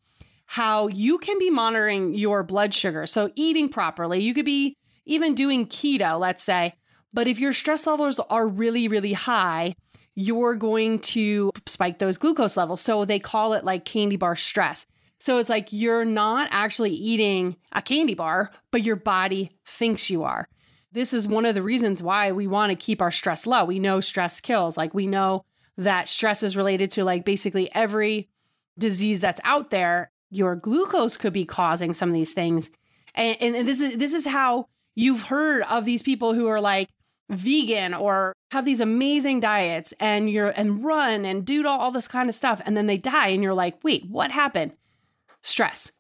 how 0.46 0.88
you 0.88 1.18
can 1.18 1.40
be 1.40 1.50
monitoring 1.50 2.14
your 2.16 2.44
blood 2.44 2.74
sugar. 2.74 3.06
So, 3.06 3.32
eating 3.36 3.70
properly, 3.70 4.22
you 4.22 4.34
could 4.34 4.46
be 4.46 4.76
even 5.06 5.36
doing 5.36 5.68
keto, 5.68 6.20
let's 6.20 6.44
say. 6.44 6.74
But 7.14 7.28
if 7.28 7.40
your 7.40 7.54
stress 7.54 7.88
levels 7.88 8.20
are 8.30 8.48
really, 8.48 8.88
really 8.88 9.14
high, 9.14 9.76
you're 10.16 10.56
going 10.56 11.00
to 11.00 11.52
spike 11.66 12.00
those 12.00 12.18
glucose 12.18 12.58
levels. 12.58 12.82
So, 12.82 13.06
they 13.06 13.20
call 13.20 13.54
it 13.54 13.64
like 13.64 13.86
candy 13.86 14.18
bar 14.18 14.36
stress. 14.36 14.86
So, 15.20 15.38
it's 15.38 15.50
like 15.50 15.72
you're 15.72 16.04
not 16.04 16.50
actually 16.52 16.92
eating 16.92 17.56
a 17.72 17.82
candy 17.82 18.16
bar, 18.16 18.52
but 18.72 18.84
your 18.84 18.98
body 18.98 19.52
thinks 19.66 20.10
you 20.10 20.24
are 20.24 20.50
this 20.92 21.14
is 21.14 21.28
one 21.28 21.46
of 21.46 21.56
the 21.56 21.62
reasons 21.62 22.02
why 22.02 22.32
we 22.32 22.48
want 22.48 22.72
to 22.72 22.76
keep 22.76 23.02
our 23.02 23.12
stress 23.12 23.46
low. 23.46 23.66
We 23.66 23.80
know 23.80 24.00
stress 24.00 24.42
kills. 24.42 24.78
Like 24.78 24.94
we 24.94 25.08
know 25.08 25.46
that 25.78 26.08
stress 26.08 26.44
is 26.44 26.58
related 26.58 26.92
to 26.92 27.04
like 27.04 27.26
basically 27.26 27.70
every 27.74 28.30
disease 28.78 29.22
that's 29.22 29.42
out 29.44 29.70
there. 29.70 30.12
Your 30.32 30.56
glucose 30.56 31.18
could 31.18 31.34
be 31.34 31.46
causing 31.46 31.94
some 31.94 32.10
of 32.10 32.16
these 32.16 32.34
things. 32.34 32.72
And, 33.16 33.38
and 33.42 33.68
this 33.68 33.82
is 33.82 33.98
this 33.98 34.14
is 34.14 34.28
how 34.28 34.68
you've 34.96 35.24
heard 35.24 35.64
of 35.64 35.86
these 35.86 36.04
people 36.04 36.34
who 36.34 36.48
are 36.48 36.62
like 36.62 36.90
vegan 37.30 37.94
or 37.94 38.34
have 38.52 38.66
these 38.66 38.82
amazing 38.82 39.40
diets 39.40 39.94
and 40.00 40.30
you're 40.30 40.50
and 40.50 40.84
run 40.84 41.26
and 41.26 41.46
do 41.46 41.66
all, 41.68 41.80
all 41.80 41.92
this 41.92 42.08
kind 42.08 42.30
of 42.30 42.36
stuff 42.36 42.62
and 42.66 42.76
then 42.76 42.88
they 42.88 42.98
die 42.98 43.28
and 43.28 43.44
you're 43.44 43.54
like, 43.54 43.84
"Wait, 43.84 44.06
what 44.10 44.32
happened?" 44.32 44.74
Stress 45.42 45.92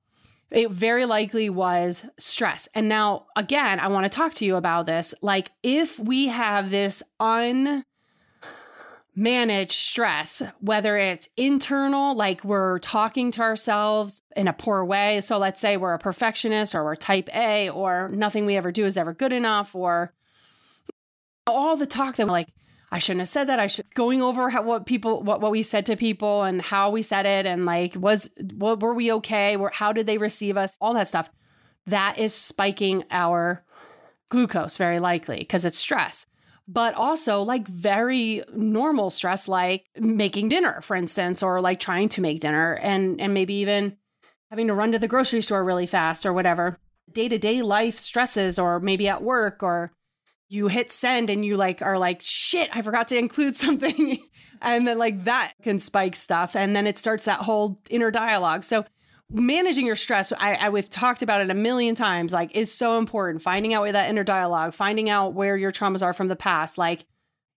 it 0.51 0.71
very 0.71 1.05
likely 1.05 1.49
was 1.49 2.05
stress. 2.17 2.67
And 2.73 2.89
now, 2.89 3.27
again, 3.35 3.79
I 3.79 3.87
want 3.87 4.05
to 4.05 4.09
talk 4.09 4.33
to 4.35 4.45
you 4.45 4.55
about 4.55 4.85
this. 4.87 5.13
Like, 5.21 5.51
if 5.61 5.99
we 5.99 6.27
have 6.29 6.71
this 6.71 7.03
unmanaged 7.19 7.83
stress, 9.71 10.41
whether 10.59 10.97
it's 10.97 11.29
internal, 11.37 12.15
like 12.15 12.43
we're 12.43 12.79
talking 12.79 13.29
to 13.31 13.41
ourselves 13.41 14.21
in 14.35 14.47
a 14.47 14.53
poor 14.53 14.83
way. 14.83 15.21
So, 15.21 15.37
let's 15.37 15.61
say 15.61 15.77
we're 15.77 15.93
a 15.93 15.99
perfectionist 15.99 16.73
or 16.73 16.83
we're 16.83 16.95
type 16.95 17.29
A 17.35 17.69
or 17.69 18.09
nothing 18.09 18.45
we 18.45 18.57
ever 18.57 18.71
do 18.71 18.85
is 18.85 18.97
ever 18.97 19.13
good 19.13 19.33
enough, 19.33 19.75
or 19.75 20.13
all 21.45 21.77
the 21.77 21.85
talk 21.85 22.15
that 22.15 22.27
like, 22.27 22.49
I 22.91 22.97
shouldn't 22.97 23.21
have 23.21 23.27
said 23.27 23.45
that. 23.45 23.59
I 23.59 23.67
should 23.67 23.93
going 23.93 24.21
over 24.21 24.49
how, 24.49 24.63
what 24.63 24.85
people 24.85 25.21
what 25.21 25.41
what 25.41 25.51
we 25.51 25.63
said 25.63 25.85
to 25.87 25.95
people 25.95 26.43
and 26.43 26.61
how 26.61 26.89
we 26.89 27.01
said 27.01 27.25
it 27.25 27.45
and 27.45 27.65
like 27.65 27.95
was 27.95 28.29
what 28.55 28.79
were 28.79 28.93
we 28.93 29.11
okay? 29.13 29.57
Were, 29.57 29.71
how 29.73 29.93
did 29.93 30.07
they 30.07 30.17
receive 30.17 30.57
us? 30.57 30.77
All 30.81 30.93
that 30.95 31.07
stuff. 31.07 31.29
That 31.85 32.17
is 32.17 32.33
spiking 32.33 33.03
our 33.11 33.63
glucose 34.29 34.77
very 34.77 34.99
likely 34.99 35.39
because 35.39 35.65
it's 35.65 35.77
stress. 35.77 36.25
But 36.67 36.93
also 36.93 37.41
like 37.41 37.67
very 37.67 38.43
normal 38.55 39.09
stress 39.09 39.47
like 39.47 39.85
making 39.97 40.49
dinner 40.49 40.81
for 40.81 40.95
instance 40.95 41.41
or 41.41 41.61
like 41.61 41.79
trying 41.79 42.09
to 42.09 42.21
make 42.21 42.39
dinner 42.39 42.73
and 42.73 43.19
and 43.21 43.33
maybe 43.33 43.55
even 43.55 43.97
having 44.49 44.67
to 44.67 44.73
run 44.73 44.91
to 44.91 44.99
the 44.99 45.07
grocery 45.07 45.41
store 45.41 45.63
really 45.63 45.87
fast 45.87 46.25
or 46.25 46.33
whatever. 46.33 46.77
Day-to-day 47.11 47.63
life 47.63 47.97
stresses 47.97 48.59
or 48.59 48.79
maybe 48.79 49.07
at 49.07 49.23
work 49.23 49.63
or 49.63 49.91
you 50.49 50.67
hit 50.67 50.91
send 50.91 51.29
and 51.29 51.45
you 51.45 51.55
like 51.55 51.81
are 51.81 51.97
like 51.97 52.19
shit 52.21 52.69
i 52.73 52.81
forgot 52.81 53.07
to 53.07 53.17
include 53.17 53.55
something. 53.55 54.19
And 54.61 54.85
then 54.85 54.97
like 54.97 55.23
that 55.23 55.53
can 55.61 55.79
spike 55.79 56.17
stuff 56.17 56.53
and 56.53 56.75
then 56.75 56.85
it 56.85 56.97
starts 56.97 57.23
that 57.23 57.39
whole 57.39 57.79
inner 57.89 58.11
dialogue. 58.11 58.65
So 58.65 58.83
managing 59.31 59.85
your 59.85 59.95
stress 59.95 60.33
I, 60.33 60.55
I 60.55 60.69
we've 60.69 60.89
talked 60.89 61.21
about 61.21 61.39
it 61.39 61.49
a 61.49 61.53
million 61.53 61.95
times 61.95 62.33
like 62.33 62.53
is 62.53 62.69
so 62.69 62.97
important. 62.97 63.41
Finding 63.41 63.73
out 63.73 63.83
where 63.83 63.93
that 63.93 64.09
inner 64.09 64.25
dialogue 64.25 64.73
finding 64.73 65.09
out 65.09 65.33
where 65.33 65.55
your 65.55 65.71
traumas 65.71 66.03
are 66.03 66.11
from 66.11 66.27
the 66.27 66.35
past 66.35 66.77
like 66.77 67.05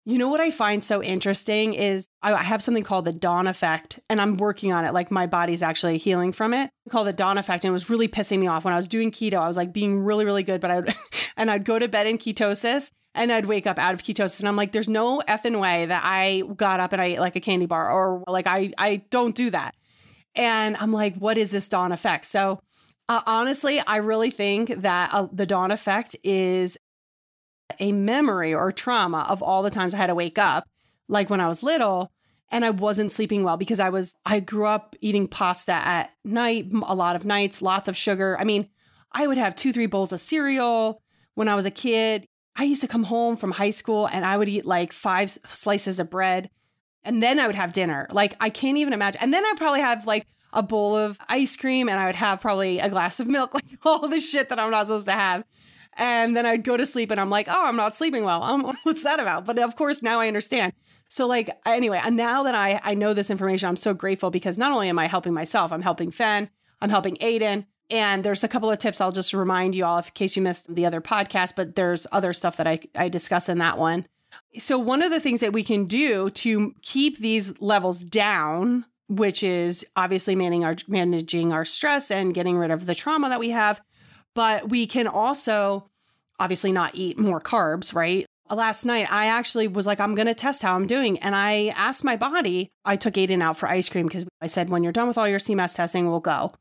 you 0.04 0.18
know 0.18 0.28
what 0.28 0.40
I 0.40 0.50
find 0.50 0.82
so 0.82 1.02
interesting 1.02 1.74
is 1.74 2.08
I 2.22 2.42
have 2.42 2.62
something 2.62 2.82
called 2.82 3.04
the 3.04 3.12
dawn 3.12 3.46
effect, 3.46 4.00
and 4.10 4.20
I'm 4.20 4.36
working 4.36 4.72
on 4.72 4.84
it. 4.84 4.92
Like 4.92 5.10
my 5.10 5.26
body's 5.26 5.62
actually 5.62 5.96
healing 5.98 6.32
from 6.32 6.54
it. 6.54 6.70
Called 6.90 7.06
the 7.06 7.12
dawn 7.12 7.38
effect, 7.38 7.64
and 7.64 7.70
it 7.70 7.72
was 7.72 7.88
really 7.88 8.08
pissing 8.08 8.40
me 8.40 8.48
off 8.48 8.64
when 8.64 8.74
I 8.74 8.76
was 8.76 8.88
doing 8.88 9.12
keto. 9.12 9.34
I 9.34 9.46
was 9.46 9.56
like 9.56 9.72
being 9.72 10.00
really, 10.00 10.24
really 10.24 10.42
good, 10.42 10.60
but 10.60 10.70
I 10.70 10.80
would, 10.80 10.94
and 11.36 11.50
I'd 11.50 11.64
go 11.64 11.78
to 11.78 11.86
bed 11.86 12.08
in 12.08 12.18
ketosis, 12.18 12.90
and 13.14 13.30
I'd 13.30 13.46
wake 13.46 13.66
up 13.66 13.78
out 13.78 13.94
of 13.94 14.02
ketosis, 14.02 14.40
and 14.40 14.48
I'm 14.48 14.56
like, 14.56 14.72
there's 14.72 14.88
no 14.88 15.22
effing 15.28 15.60
way 15.60 15.86
that 15.86 16.02
I 16.04 16.42
got 16.56 16.80
up 16.80 16.92
and 16.92 17.00
I 17.00 17.06
ate 17.06 17.20
like 17.20 17.36
a 17.36 17.40
candy 17.40 17.66
bar, 17.66 17.90
or 17.90 18.24
like 18.26 18.48
I 18.48 18.72
I 18.78 19.02
don't 19.10 19.36
do 19.36 19.50
that. 19.50 19.76
And 20.34 20.76
I'm 20.78 20.92
like, 20.92 21.16
what 21.16 21.38
is 21.38 21.50
this 21.50 21.68
dawn 21.68 21.92
effect? 21.92 22.24
So 22.24 22.60
uh, 23.08 23.20
honestly, 23.26 23.80
I 23.86 23.96
really 23.98 24.30
think 24.30 24.70
that 24.80 25.10
uh, 25.12 25.28
the 25.32 25.46
dawn 25.46 25.70
effect 25.70 26.16
is 26.24 26.78
a 27.78 27.92
memory 27.92 28.54
or 28.54 28.72
trauma 28.72 29.26
of 29.28 29.42
all 29.42 29.62
the 29.62 29.70
times 29.70 29.94
I 29.94 29.98
had 29.98 30.06
to 30.08 30.14
wake 30.14 30.38
up, 30.38 30.68
like 31.08 31.30
when 31.30 31.40
I 31.40 31.48
was 31.48 31.62
little, 31.62 32.10
and 32.50 32.64
I 32.64 32.70
wasn't 32.70 33.12
sleeping 33.12 33.44
well 33.44 33.56
because 33.56 33.80
I 33.80 33.88
was, 33.88 34.14
I 34.26 34.40
grew 34.40 34.66
up 34.66 34.94
eating 35.00 35.26
pasta 35.26 35.72
at 35.72 36.10
night, 36.24 36.66
a 36.72 36.94
lot 36.94 37.16
of 37.16 37.24
nights, 37.24 37.62
lots 37.62 37.88
of 37.88 37.96
sugar. 37.96 38.36
I 38.38 38.44
mean, 38.44 38.68
I 39.10 39.26
would 39.26 39.38
have 39.38 39.54
two, 39.54 39.72
three 39.72 39.86
bowls 39.86 40.12
of 40.12 40.20
cereal 40.20 41.02
when 41.34 41.48
I 41.48 41.54
was 41.54 41.66
a 41.66 41.70
kid. 41.70 42.26
I 42.54 42.64
used 42.64 42.82
to 42.82 42.88
come 42.88 43.04
home 43.04 43.36
from 43.36 43.52
high 43.52 43.70
school 43.70 44.06
and 44.06 44.24
I 44.24 44.36
would 44.36 44.48
eat 44.50 44.66
like 44.66 44.92
five 44.92 45.30
slices 45.30 45.98
of 45.98 46.10
bread 46.10 46.50
and 47.04 47.22
then 47.22 47.40
I 47.40 47.46
would 47.46 47.56
have 47.56 47.72
dinner. 47.72 48.06
Like, 48.10 48.36
I 48.40 48.50
can't 48.50 48.78
even 48.78 48.92
imagine. 48.92 49.20
And 49.22 49.32
then 49.32 49.44
I'd 49.44 49.56
probably 49.56 49.80
have 49.80 50.06
like 50.06 50.26
a 50.52 50.62
bowl 50.62 50.96
of 50.96 51.18
ice 51.28 51.56
cream 51.56 51.88
and 51.88 51.98
I 51.98 52.06
would 52.06 52.14
have 52.14 52.40
probably 52.40 52.78
a 52.78 52.88
glass 52.88 53.20
of 53.20 53.26
milk, 53.26 53.54
like 53.54 53.64
all 53.84 54.08
the 54.08 54.20
shit 54.20 54.48
that 54.50 54.60
I'm 54.60 54.70
not 54.70 54.86
supposed 54.86 55.06
to 55.06 55.12
have. 55.12 55.44
And 55.96 56.36
then 56.36 56.46
I'd 56.46 56.64
go 56.64 56.76
to 56.76 56.86
sleep 56.86 57.10
and 57.10 57.20
I'm 57.20 57.30
like, 57.30 57.48
oh, 57.50 57.66
I'm 57.66 57.76
not 57.76 57.94
sleeping 57.94 58.24
well. 58.24 58.42
Um, 58.42 58.72
what's 58.84 59.04
that 59.04 59.20
about? 59.20 59.44
But 59.44 59.58
of 59.58 59.76
course, 59.76 60.02
now 60.02 60.20
I 60.20 60.28
understand. 60.28 60.72
So, 61.08 61.26
like, 61.26 61.50
anyway, 61.66 62.00
now 62.10 62.42
that 62.44 62.54
I, 62.54 62.80
I 62.82 62.94
know 62.94 63.12
this 63.12 63.30
information, 63.30 63.68
I'm 63.68 63.76
so 63.76 63.92
grateful 63.92 64.30
because 64.30 64.56
not 64.56 64.72
only 64.72 64.88
am 64.88 64.98
I 64.98 65.06
helping 65.06 65.34
myself, 65.34 65.72
I'm 65.72 65.82
helping 65.82 66.10
Fen, 66.10 66.48
I'm 66.80 66.90
helping 66.90 67.16
Aiden. 67.16 67.66
And 67.90 68.24
there's 68.24 68.42
a 68.42 68.48
couple 68.48 68.70
of 68.70 68.78
tips 68.78 69.02
I'll 69.02 69.12
just 69.12 69.34
remind 69.34 69.74
you 69.74 69.84
all 69.84 69.98
in 69.98 70.04
case 70.14 70.34
you 70.34 70.42
missed 70.42 70.74
the 70.74 70.86
other 70.86 71.02
podcast, 71.02 71.54
but 71.54 71.76
there's 71.76 72.06
other 72.10 72.32
stuff 72.32 72.56
that 72.56 72.66
I, 72.66 72.80
I 72.94 73.10
discuss 73.10 73.50
in 73.50 73.58
that 73.58 73.76
one. 73.76 74.06
So, 74.56 74.78
one 74.78 75.02
of 75.02 75.10
the 75.10 75.20
things 75.20 75.40
that 75.40 75.52
we 75.52 75.62
can 75.62 75.84
do 75.84 76.30
to 76.30 76.74
keep 76.80 77.18
these 77.18 77.60
levels 77.60 78.02
down, 78.02 78.86
which 79.08 79.42
is 79.42 79.84
obviously 79.96 80.34
managing 80.34 80.64
our, 80.64 80.76
managing 80.88 81.52
our 81.52 81.66
stress 81.66 82.10
and 82.10 82.32
getting 82.32 82.56
rid 82.56 82.70
of 82.70 82.86
the 82.86 82.94
trauma 82.94 83.28
that 83.28 83.40
we 83.40 83.50
have, 83.50 83.82
but 84.34 84.68
we 84.68 84.86
can 84.86 85.06
also 85.06 85.88
obviously 86.38 86.72
not 86.72 86.94
eat 86.94 87.18
more 87.18 87.40
carbs, 87.40 87.94
right? 87.94 88.26
Last 88.50 88.84
night, 88.84 89.10
I 89.10 89.26
actually 89.26 89.68
was 89.68 89.86
like, 89.86 90.00
I'm 90.00 90.14
going 90.14 90.26
to 90.26 90.34
test 90.34 90.62
how 90.62 90.74
I'm 90.74 90.86
doing. 90.86 91.18
And 91.20 91.34
I 91.34 91.68
asked 91.68 92.04
my 92.04 92.16
body, 92.16 92.70
I 92.84 92.96
took 92.96 93.14
Aiden 93.14 93.42
out 93.42 93.56
for 93.56 93.68
ice 93.68 93.88
cream 93.88 94.06
because 94.06 94.26
I 94.42 94.46
said, 94.46 94.68
when 94.68 94.82
you're 94.82 94.92
done 94.92 95.08
with 95.08 95.16
all 95.16 95.28
your 95.28 95.38
CMAS 95.38 95.76
testing, 95.76 96.10
we'll 96.10 96.20
go. 96.20 96.52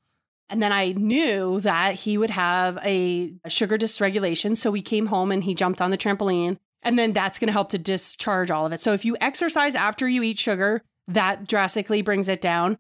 And 0.49 0.61
then 0.61 0.71
I 0.71 0.91
knew 0.91 1.59
that 1.61 1.95
he 1.95 2.17
would 2.17 2.29
have 2.29 2.77
a, 2.85 3.33
a 3.43 3.49
sugar 3.49 3.77
dysregulation. 3.77 4.55
So 4.55 4.69
we 4.69 4.81
came 4.81 5.07
home 5.07 5.31
and 5.31 5.43
he 5.43 5.55
jumped 5.55 5.81
on 5.81 5.91
the 5.91 5.97
trampoline. 5.97 6.57
And 6.83 6.97
then 6.97 7.13
that's 7.13 7.39
going 7.39 7.47
to 7.47 7.53
help 7.53 7.69
to 7.69 7.77
discharge 7.77 8.51
all 8.51 8.65
of 8.65 8.73
it. 8.73 8.79
So 8.79 8.93
if 8.93 9.05
you 9.05 9.17
exercise 9.21 9.75
after 9.75 10.07
you 10.07 10.23
eat 10.23 10.39
sugar, 10.39 10.81
that 11.07 11.47
drastically 11.47 12.01
brings 12.01 12.27
it 12.29 12.41
down. 12.41 12.77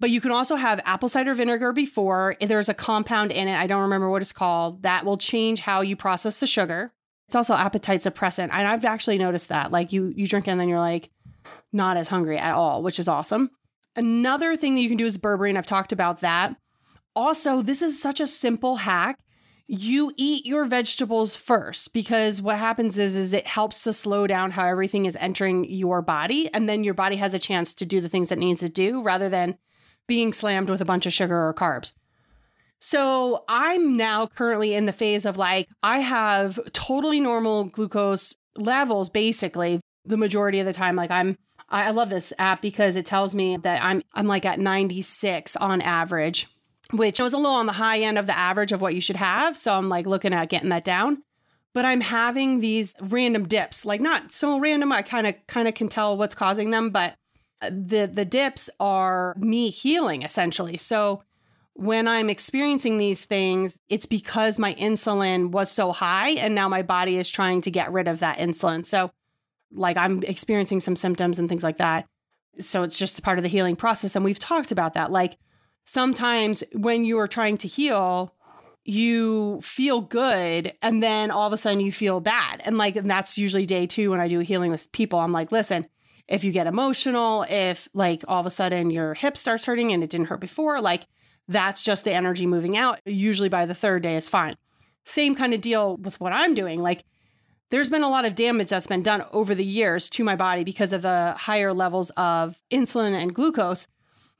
But 0.00 0.10
you 0.10 0.20
can 0.20 0.32
also 0.32 0.56
have 0.56 0.80
apple 0.84 1.08
cider 1.08 1.34
vinegar 1.34 1.72
before. 1.72 2.36
There's 2.40 2.68
a 2.68 2.74
compound 2.74 3.32
in 3.32 3.48
it, 3.48 3.56
I 3.56 3.66
don't 3.66 3.82
remember 3.82 4.10
what 4.10 4.22
it's 4.22 4.32
called, 4.32 4.82
that 4.82 5.04
will 5.04 5.16
change 5.16 5.60
how 5.60 5.80
you 5.80 5.96
process 5.96 6.38
the 6.38 6.46
sugar. 6.46 6.92
It's 7.28 7.34
also 7.34 7.54
appetite 7.54 8.00
suppressant. 8.00 8.50
And 8.52 8.68
I've 8.68 8.84
actually 8.84 9.18
noticed 9.18 9.48
that. 9.48 9.72
Like 9.72 9.92
you 9.92 10.12
you 10.14 10.26
drink 10.26 10.46
it 10.46 10.50
and 10.50 10.60
then 10.60 10.68
you're 10.68 10.78
like 10.78 11.10
not 11.72 11.96
as 11.96 12.08
hungry 12.08 12.38
at 12.38 12.54
all, 12.54 12.82
which 12.82 12.98
is 12.98 13.08
awesome. 13.08 13.50
Another 13.96 14.56
thing 14.56 14.74
that 14.74 14.80
you 14.80 14.88
can 14.88 14.96
do 14.96 15.06
is 15.06 15.18
berberine. 15.18 15.56
I've 15.56 15.66
talked 15.66 15.92
about 15.92 16.20
that. 16.20 16.56
Also, 17.16 17.62
this 17.62 17.80
is 17.80 18.00
such 18.00 18.20
a 18.20 18.26
simple 18.26 18.76
hack. 18.76 19.20
You 19.66 20.12
eat 20.16 20.44
your 20.44 20.64
vegetables 20.64 21.36
first 21.36 21.94
because 21.94 22.42
what 22.42 22.58
happens 22.58 22.98
is 22.98 23.16
is 23.16 23.32
it 23.32 23.46
helps 23.46 23.84
to 23.84 23.92
slow 23.92 24.26
down 24.26 24.50
how 24.50 24.66
everything 24.66 25.06
is 25.06 25.16
entering 25.16 25.64
your 25.64 26.02
body 26.02 26.52
and 26.52 26.68
then 26.68 26.84
your 26.84 26.92
body 26.92 27.16
has 27.16 27.32
a 27.32 27.38
chance 27.38 27.72
to 27.74 27.86
do 27.86 28.00
the 28.00 28.08
things 28.08 28.30
it 28.30 28.38
needs 28.38 28.60
to 28.60 28.68
do 28.68 29.02
rather 29.02 29.30
than 29.30 29.56
being 30.06 30.32
slammed 30.32 30.68
with 30.68 30.80
a 30.80 30.84
bunch 30.84 31.06
of 31.06 31.12
sugar 31.12 31.48
or 31.48 31.54
carbs. 31.54 31.94
So 32.80 33.44
I'm 33.48 33.96
now 33.96 34.26
currently 34.26 34.74
in 34.74 34.84
the 34.84 34.92
phase 34.92 35.24
of 35.24 35.38
like, 35.38 35.68
I 35.82 36.00
have 36.00 36.60
totally 36.72 37.18
normal 37.18 37.64
glucose 37.64 38.36
levels 38.56 39.08
basically 39.08 39.80
the 40.04 40.18
majority 40.18 40.60
of 40.60 40.66
the 40.66 40.72
time. 40.74 40.94
Like 40.94 41.10
I'm, 41.10 41.38
I 41.70 41.92
love 41.92 42.10
this 42.10 42.32
app 42.38 42.60
because 42.60 42.96
it 42.96 43.06
tells 43.06 43.34
me 43.34 43.56
that 43.56 43.82
I'm, 43.82 44.02
I'm 44.12 44.26
like 44.26 44.44
at 44.44 44.60
96 44.60 45.56
on 45.56 45.80
average, 45.80 46.46
which 46.92 47.18
was 47.20 47.32
a 47.32 47.38
little 47.38 47.56
on 47.56 47.64
the 47.64 47.72
high 47.72 48.00
end 48.00 48.18
of 48.18 48.26
the 48.26 48.36
average 48.36 48.70
of 48.70 48.82
what 48.82 48.94
you 48.94 49.00
should 49.00 49.16
have. 49.16 49.56
So 49.56 49.74
I'm 49.74 49.88
like 49.88 50.06
looking 50.06 50.34
at 50.34 50.50
getting 50.50 50.68
that 50.68 50.84
down. 50.84 51.22
But 51.72 51.86
I'm 51.86 52.02
having 52.02 52.60
these 52.60 52.94
random 53.00 53.48
dips, 53.48 53.84
like 53.84 54.00
not 54.00 54.30
so 54.30 54.58
random. 54.60 54.92
I 54.92 55.02
kind 55.02 55.26
of 55.26 55.34
kind 55.48 55.66
of 55.66 55.74
can 55.74 55.88
tell 55.88 56.16
what's 56.16 56.34
causing 56.34 56.70
them, 56.70 56.90
but 56.90 57.16
Uh, 57.60 57.70
the 57.70 58.10
the 58.12 58.24
dips 58.24 58.70
are 58.80 59.34
me 59.38 59.70
healing 59.70 60.22
essentially. 60.22 60.76
So 60.76 61.22
when 61.74 62.06
I'm 62.06 62.30
experiencing 62.30 62.98
these 62.98 63.24
things, 63.24 63.78
it's 63.88 64.06
because 64.06 64.58
my 64.58 64.74
insulin 64.74 65.50
was 65.50 65.70
so 65.70 65.92
high 65.92 66.30
and 66.30 66.54
now 66.54 66.68
my 66.68 66.82
body 66.82 67.16
is 67.16 67.28
trying 67.28 67.60
to 67.62 67.70
get 67.70 67.92
rid 67.92 68.06
of 68.06 68.20
that 68.20 68.38
insulin. 68.38 68.86
So 68.86 69.10
like 69.72 69.96
I'm 69.96 70.22
experiencing 70.22 70.80
some 70.80 70.96
symptoms 70.96 71.38
and 71.38 71.48
things 71.48 71.64
like 71.64 71.78
that. 71.78 72.06
So 72.60 72.84
it's 72.84 72.98
just 72.98 73.22
part 73.24 73.38
of 73.38 73.42
the 73.42 73.48
healing 73.48 73.74
process 73.74 74.14
and 74.14 74.24
we've 74.24 74.38
talked 74.38 74.70
about 74.70 74.94
that. 74.94 75.10
Like 75.10 75.36
sometimes 75.84 76.62
when 76.72 77.04
you 77.04 77.18
are 77.18 77.26
trying 77.26 77.56
to 77.58 77.68
heal, 77.68 78.32
you 78.84 79.60
feel 79.62 80.00
good 80.00 80.72
and 80.80 81.02
then 81.02 81.32
all 81.32 81.46
of 81.48 81.52
a 81.52 81.56
sudden 81.56 81.80
you 81.80 81.90
feel 81.90 82.20
bad. 82.20 82.62
And 82.64 82.78
like 82.78 82.94
and 82.94 83.10
that's 83.10 83.36
usually 83.36 83.66
day 83.66 83.86
2 83.88 84.10
when 84.10 84.20
I 84.20 84.28
do 84.28 84.38
healing 84.40 84.70
with 84.70 84.92
people. 84.92 85.18
I'm 85.18 85.32
like, 85.32 85.50
"Listen, 85.50 85.86
if 86.28 86.44
you 86.44 86.52
get 86.52 86.66
emotional, 86.66 87.44
if 87.48 87.88
like 87.94 88.24
all 88.28 88.40
of 88.40 88.46
a 88.46 88.50
sudden 88.50 88.90
your 88.90 89.14
hip 89.14 89.36
starts 89.36 89.66
hurting 89.66 89.92
and 89.92 90.02
it 90.02 90.10
didn't 90.10 90.28
hurt 90.28 90.40
before, 90.40 90.80
like 90.80 91.06
that's 91.48 91.82
just 91.82 92.04
the 92.04 92.12
energy 92.12 92.46
moving 92.46 92.76
out. 92.76 93.00
Usually 93.04 93.48
by 93.48 93.66
the 93.66 93.74
third 93.74 94.02
day 94.02 94.16
is 94.16 94.28
fine. 94.28 94.56
Same 95.04 95.34
kind 95.34 95.52
of 95.52 95.60
deal 95.60 95.96
with 95.96 96.18
what 96.20 96.32
I'm 96.32 96.54
doing. 96.54 96.82
Like 96.82 97.04
there's 97.70 97.90
been 97.90 98.02
a 98.02 98.08
lot 98.08 98.24
of 98.24 98.34
damage 98.34 98.70
that's 98.70 98.86
been 98.86 99.02
done 99.02 99.24
over 99.32 99.54
the 99.54 99.64
years 99.64 100.08
to 100.10 100.24
my 100.24 100.36
body 100.36 100.64
because 100.64 100.92
of 100.92 101.02
the 101.02 101.34
higher 101.36 101.72
levels 101.72 102.10
of 102.10 102.60
insulin 102.70 103.12
and 103.12 103.34
glucose. 103.34 103.88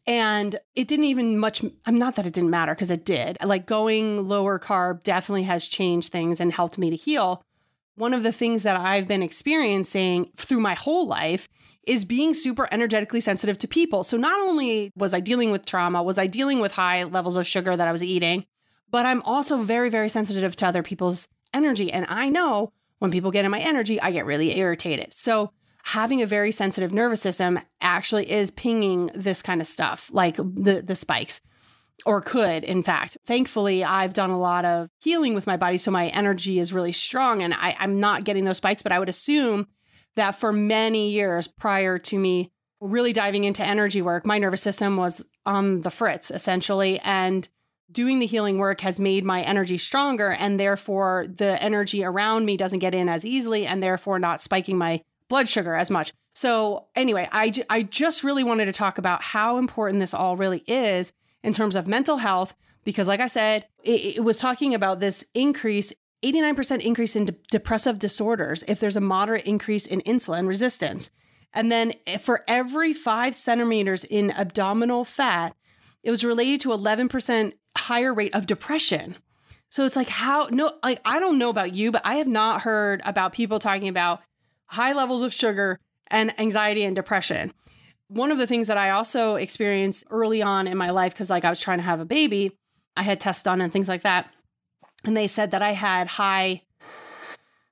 And 0.07 0.57
it 0.75 0.88
didn't 0.88 1.07
even 1.07 1.38
much, 1.38 1.64
I'm 1.87 1.95
not 1.95 2.14
that 2.17 2.26
it 2.26 2.35
didn't 2.35 2.50
matter 2.50 2.75
because 2.75 2.91
it 2.91 3.05
did. 3.05 3.38
Like 3.43 3.67
going 3.67 4.29
lower 4.29 4.59
carb 4.59 5.03
definitely 5.03 5.45
has 5.45 5.67
changed 5.67 6.12
things 6.12 6.41
and 6.41 6.53
helped 6.53 6.79
me 6.79 6.91
to 6.91 6.97
heal. 6.97 7.43
One 7.96 8.14
of 8.14 8.22
the 8.22 8.32
things 8.32 8.64
that 8.64 8.78
I've 8.78 9.06
been 9.06 9.22
experiencing 9.22 10.30
through 10.36 10.60
my 10.60 10.74
whole 10.74 11.06
life 11.06 11.48
is 11.86 12.04
being 12.04 12.34
super 12.34 12.68
energetically 12.72 13.20
sensitive 13.20 13.58
to 13.58 13.68
people. 13.68 14.02
So 14.02 14.16
not 14.16 14.40
only 14.40 14.90
was 14.96 15.14
I 15.14 15.20
dealing 15.20 15.50
with 15.50 15.66
trauma, 15.66 16.02
was 16.02 16.18
I 16.18 16.26
dealing 16.26 16.60
with 16.60 16.72
high 16.72 17.04
levels 17.04 17.36
of 17.36 17.46
sugar 17.46 17.76
that 17.76 17.86
I 17.86 17.92
was 17.92 18.02
eating, 18.02 18.46
but 18.90 19.06
I'm 19.06 19.22
also 19.22 19.62
very, 19.62 19.90
very 19.90 20.08
sensitive 20.08 20.56
to 20.56 20.66
other 20.66 20.82
people's 20.82 21.28
energy. 21.52 21.92
And 21.92 22.06
I 22.08 22.28
know 22.28 22.72
when 22.98 23.10
people 23.10 23.30
get 23.30 23.44
in 23.44 23.50
my 23.50 23.60
energy, 23.60 24.00
I 24.00 24.10
get 24.10 24.26
really 24.26 24.58
irritated. 24.58 25.12
So 25.12 25.52
having 25.84 26.22
a 26.22 26.26
very 26.26 26.50
sensitive 26.50 26.92
nervous 26.92 27.20
system 27.20 27.60
actually 27.80 28.30
is 28.30 28.50
pinging 28.50 29.10
this 29.14 29.42
kind 29.42 29.60
of 29.60 29.66
stuff, 29.66 30.10
like 30.12 30.36
the, 30.36 30.82
the 30.84 30.94
spikes 30.94 31.42
or 32.06 32.20
could, 32.20 32.64
in 32.64 32.82
fact. 32.82 33.16
Thankfully, 33.24 33.84
I've 33.84 34.14
done 34.14 34.30
a 34.30 34.38
lot 34.38 34.64
of 34.64 34.88
healing 35.00 35.34
with 35.34 35.46
my 35.46 35.56
body, 35.56 35.78
so 35.78 35.90
my 35.90 36.08
energy 36.08 36.58
is 36.58 36.72
really 36.72 36.92
strong 36.92 37.42
and 37.42 37.54
I, 37.54 37.76
I'm 37.78 38.00
not 38.00 38.24
getting 38.24 38.44
those 38.44 38.58
spikes, 38.58 38.82
but 38.82 38.92
I 38.92 38.98
would 38.98 39.08
assume 39.08 39.68
that 40.16 40.32
for 40.32 40.52
many 40.52 41.10
years 41.10 41.48
prior 41.48 41.98
to 41.98 42.18
me 42.18 42.52
really 42.80 43.12
diving 43.12 43.44
into 43.44 43.64
energy 43.64 44.02
work, 44.02 44.26
my 44.26 44.38
nervous 44.38 44.62
system 44.62 44.96
was 44.96 45.24
on 45.46 45.80
the 45.80 45.90
fritz 45.90 46.30
essentially. 46.30 47.00
And 47.00 47.48
doing 47.90 48.18
the 48.18 48.26
healing 48.26 48.58
work 48.58 48.80
has 48.80 49.00
made 49.00 49.24
my 49.24 49.42
energy 49.42 49.78
stronger. 49.78 50.30
And 50.30 50.58
therefore, 50.58 51.26
the 51.28 51.60
energy 51.62 52.04
around 52.04 52.44
me 52.44 52.56
doesn't 52.56 52.78
get 52.80 52.94
in 52.94 53.08
as 53.08 53.24
easily 53.24 53.66
and 53.66 53.82
therefore 53.82 54.18
not 54.18 54.40
spiking 54.40 54.76
my 54.76 55.02
blood 55.28 55.48
sugar 55.48 55.74
as 55.74 55.90
much. 55.90 56.12
So, 56.34 56.88
anyway, 56.96 57.28
I, 57.30 57.52
I 57.70 57.82
just 57.82 58.24
really 58.24 58.42
wanted 58.42 58.66
to 58.66 58.72
talk 58.72 58.98
about 58.98 59.22
how 59.22 59.56
important 59.58 60.00
this 60.00 60.14
all 60.14 60.36
really 60.36 60.64
is 60.66 61.12
in 61.44 61.52
terms 61.52 61.76
of 61.76 61.86
mental 61.86 62.16
health, 62.16 62.54
because, 62.82 63.06
like 63.06 63.20
I 63.20 63.28
said, 63.28 63.66
it, 63.84 64.16
it 64.16 64.24
was 64.24 64.38
talking 64.38 64.74
about 64.74 64.98
this 64.98 65.24
increase 65.34 65.92
89% 66.24 66.80
increase 66.80 67.14
in 67.16 67.26
de- 67.26 67.34
depressive 67.50 67.98
disorders 67.98 68.64
if 68.66 68.80
there's 68.80 68.96
a 68.96 69.00
moderate 69.00 69.44
increase 69.44 69.86
in 69.86 70.00
insulin 70.02 70.48
resistance. 70.48 71.10
And 71.52 71.70
then 71.70 71.92
eh, 72.06 72.16
for 72.16 72.42
every 72.48 72.94
five 72.94 73.34
centimeters 73.34 74.04
in 74.04 74.30
abdominal 74.30 75.04
fat, 75.04 75.54
it 76.02 76.10
was 76.10 76.24
related 76.24 76.62
to 76.62 76.70
11% 76.70 77.52
higher 77.76 78.14
rate 78.14 78.34
of 78.34 78.46
depression. 78.46 79.16
So 79.68 79.84
it's 79.84 79.96
like, 79.96 80.08
how, 80.08 80.48
no, 80.50 80.72
like, 80.82 81.00
I 81.04 81.18
don't 81.18 81.38
know 81.38 81.50
about 81.50 81.74
you, 81.74 81.90
but 81.90 82.02
I 82.04 82.14
have 82.14 82.28
not 82.28 82.62
heard 82.62 83.02
about 83.04 83.32
people 83.32 83.58
talking 83.58 83.88
about 83.88 84.20
high 84.66 84.92
levels 84.92 85.22
of 85.22 85.34
sugar 85.34 85.78
and 86.06 86.38
anxiety 86.40 86.84
and 86.84 86.96
depression. 86.96 87.52
One 88.14 88.30
of 88.30 88.38
the 88.38 88.47
things 88.47 88.68
that 88.68 88.78
I 88.78 88.90
also 88.90 89.35
experienced 89.35 90.04
early 90.11 90.40
on 90.40 90.68
in 90.68 90.78
my 90.78 90.90
life, 90.90 91.12
because 91.12 91.30
like 91.30 91.44
I 91.44 91.50
was 91.50 91.59
trying 91.59 91.78
to 91.78 91.85
have 91.85 92.00
a 92.00 92.04
baby, 92.04 92.52
I 92.97 93.02
had 93.02 93.21
tests 93.21 93.42
done 93.42 93.61
and 93.61 93.73
things 93.73 93.88
like 93.88 94.02
that. 94.02 94.33
And 95.04 95.16
they 95.16 95.26
said 95.26 95.50
that 95.50 95.62
I 95.62 95.73
had 95.73 96.06
high 96.06 96.62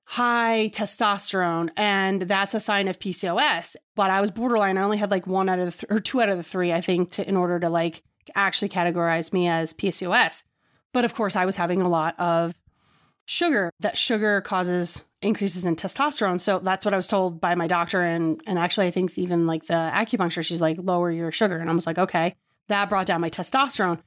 high 0.05 0.69
testosterone 0.75 1.71
and 1.77 2.23
that's 2.23 2.55
a 2.55 2.61
sign 2.61 2.89
of 2.89 2.99
PCOS. 2.99 3.77
But 3.95 4.11
I 4.11 4.21
was 4.21 4.31
borderline. 4.31 4.77
I 4.79 4.83
only 4.83 4.99
had 4.99 5.11
like 5.11 5.27
one 5.27 5.49
out 5.49 5.59
of 5.59 5.67
the 5.67 5.87
th- 5.87 5.91
or 5.91 6.01
two 6.01 6.21
out 6.21 6.29
of 6.29 6.37
the 6.37 6.43
three, 6.43 6.73
I 6.73 6.81
think, 6.81 7.13
to 7.13 7.27
in 7.27 7.37
order 7.37 7.61
to 7.61 7.71
like 7.71 8.03
actually 8.35 8.69
categorize 8.69 9.33
me 9.33 9.49
as 9.49 9.73
PCOS. 9.73 10.45
But 10.93 11.05
of 11.05 11.15
course, 11.15 11.37
I 11.37 11.47
was 11.47 11.57
having 11.57 11.81
a 11.81 11.89
lot 11.89 12.19
of 12.19 12.55
sugar. 13.27 13.71
That 13.81 13.97
sugar 13.97 14.41
causes 14.41 15.05
increases 15.21 15.65
in 15.65 15.77
testosterone. 15.77 16.41
So 16.41 16.59
that's 16.59 16.85
what 16.85 16.95
I 16.95 16.97
was 16.97 17.09
told 17.09 17.41
by 17.41 17.55
my 17.55 17.67
doctor. 17.67 18.03
And 18.03 18.41
and 18.47 18.59
actually, 18.59 18.87
I 18.87 18.91
think 18.91 19.17
even 19.19 19.47
like 19.47 19.67
the 19.67 19.91
acupuncture, 19.95 20.45
she's 20.45 20.61
like, 20.61 20.79
lower 20.81 21.11
your 21.11 21.33
sugar. 21.33 21.59
And 21.59 21.71
I 21.71 21.73
was 21.73 21.87
like, 21.87 21.99
okay. 21.99 22.35
That 22.69 22.89
brought 22.89 23.07
down 23.07 23.21
my 23.21 23.31
testosterone. 23.31 24.01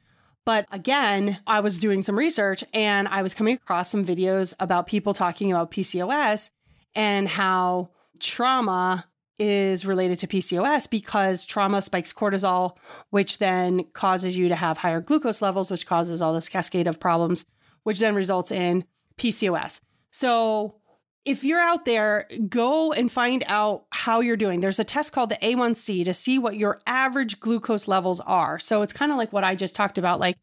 But 0.45 0.67
again, 0.71 1.39
I 1.47 1.59
was 1.59 1.79
doing 1.79 2.01
some 2.03 2.17
research 2.17 2.63
and 2.73 3.07
I 3.07 3.23
was 3.23 3.33
coming 3.33 3.55
across 3.55 3.89
some 3.89 4.05
videos 4.05 4.53
about 4.59 4.87
people 4.87 5.13
talking 5.13 5.51
about 5.51 5.71
PCOS 5.71 6.51
and 6.93 7.27
how 7.27 7.89
trauma 8.19 9.05
is 9.37 9.85
related 9.85 10.19
to 10.19 10.27
PCOS 10.27 10.89
because 10.89 11.45
trauma 11.45 11.81
spikes 11.81 12.13
cortisol, 12.13 12.77
which 13.09 13.39
then 13.39 13.83
causes 13.93 14.37
you 14.37 14.47
to 14.47 14.55
have 14.55 14.77
higher 14.77 15.01
glucose 15.01 15.41
levels, 15.41 15.69
which 15.71 15.87
causes 15.87 16.21
all 16.21 16.33
this 16.33 16.47
cascade 16.47 16.87
of 16.87 16.99
problems, 16.99 17.45
which 17.83 17.99
then 17.99 18.15
results 18.15 18.51
in 18.51 18.85
PCOS. 19.17 19.81
So 20.11 20.75
if 21.25 21.43
you're 21.43 21.59
out 21.59 21.85
there, 21.85 22.27
go 22.47 22.93
and 22.93 23.11
find 23.11 23.43
out 23.47 23.85
how 23.91 24.19
you're 24.19 24.37
doing. 24.37 24.59
There's 24.59 24.79
a 24.79 24.83
test 24.83 25.11
called 25.11 25.31
the 25.31 25.37
A1C 25.37 26.05
to 26.05 26.13
see 26.13 26.37
what 26.37 26.55
your 26.55 26.81
average 26.85 27.39
glucose 27.39 27.87
levels 27.87 28.19
are. 28.21 28.59
So 28.59 28.83
it's 28.83 28.93
kind 28.93 29.11
of 29.11 29.17
like 29.17 29.33
what 29.33 29.43
I 29.43 29.55
just 29.55 29.75
talked 29.75 29.97
about. 29.97 30.19
Like 30.19 30.37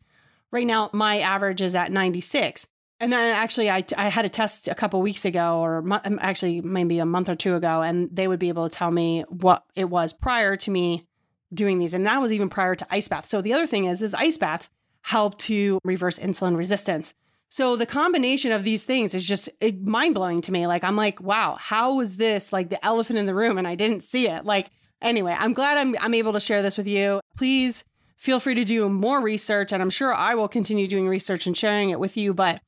right 0.51 0.67
now, 0.67 0.91
my 0.93 1.21
average 1.21 1.63
is 1.63 1.77
at 1.77 1.93
96. 1.93 2.67
And 2.99 3.13
then 3.13 3.35
actually, 3.35 3.71
I, 3.71 3.85
I 3.97 4.09
had 4.09 4.25
a 4.25 4.29
test 4.29 4.69
a 4.69 4.75
couple 4.75 5.03
weeks 5.03 5.25
ago, 5.25 5.59
or 5.61 5.79
um, 5.79 6.19
actually 6.21 6.61
maybe 6.61 6.99
a 7.01 7.07
month 7.07 7.29
or 7.29 7.35
two 7.35 7.57
ago, 7.57 7.83
and 7.83 8.09
they 8.13 8.29
would 8.29 8.39
be 8.39 8.49
able 8.49 8.69
to 8.69 8.75
tell 8.75 8.93
me 8.93 9.25
what 9.29 9.65
it 9.75 9.87
was 9.87 10.13
prior 10.13 10.55
to 10.57 10.71
me 10.71 11.07
doing 11.53 11.79
these. 11.79 11.95
And 11.95 12.07
that 12.07 12.21
was 12.21 12.33
even 12.33 12.49
prior 12.49 12.75
to 12.75 12.87
ice 12.91 13.09
baths. 13.09 13.29
So 13.29 13.41
the 13.41 13.53
other 13.53 13.67
thing 13.67 13.87
is, 13.87 14.03
is 14.03 14.15
ice 14.15 14.39
baths 14.39 14.71
help 15.03 15.37
to 15.39 15.81
reverse 15.85 16.19
insulin 16.19 16.57
resistance. 16.57 17.15
So 17.53 17.77
the 17.77 17.85
combination 17.85 18.51
of 18.51 18.65
these 18.65 18.85
things 18.85 19.15
is 19.15 19.29
just 19.29 19.51
mind 19.83 20.15
blowing 20.15 20.41
to 20.41 20.51
me. 20.51 20.67
Like, 20.67 20.83
I'm 20.83 20.97
like, 20.97 21.21
wow, 21.21 21.59
how 21.61 21.97
was 21.97 22.17
this 22.17 22.51
like 22.51 22.71
the 22.71 22.83
elephant 22.83 23.19
in 23.19 23.27
the 23.27 23.35
room 23.35 23.59
and 23.59 23.69
I 23.69 23.75
didn't 23.75 24.03
see 24.03 24.27
it? 24.27 24.47
Like, 24.47 24.71
anyway, 25.03 25.37
I'm 25.39 25.53
glad 25.53 25.77
I'm, 25.77 25.95
I'm 26.01 26.15
able 26.15 26.33
to 26.33 26.41
share 26.41 26.63
this 26.63 26.79
with 26.79 26.87
you. 26.87 27.21
Please 27.37 27.85
feel 28.17 28.41
free 28.41 28.55
to 28.55 28.65
do 28.65 28.89
more 28.89 29.21
research. 29.21 29.71
And 29.71 29.83
I'm 29.83 29.91
sure 29.91 30.15
I 30.15 30.35
will 30.35 30.49
continue 30.49 30.89
doing 30.89 31.07
research 31.07 31.47
and 31.47 31.55
sharing 31.55 31.91
it 31.91 32.01
with 32.01 32.17
you. 32.17 32.33
But 32.33 32.63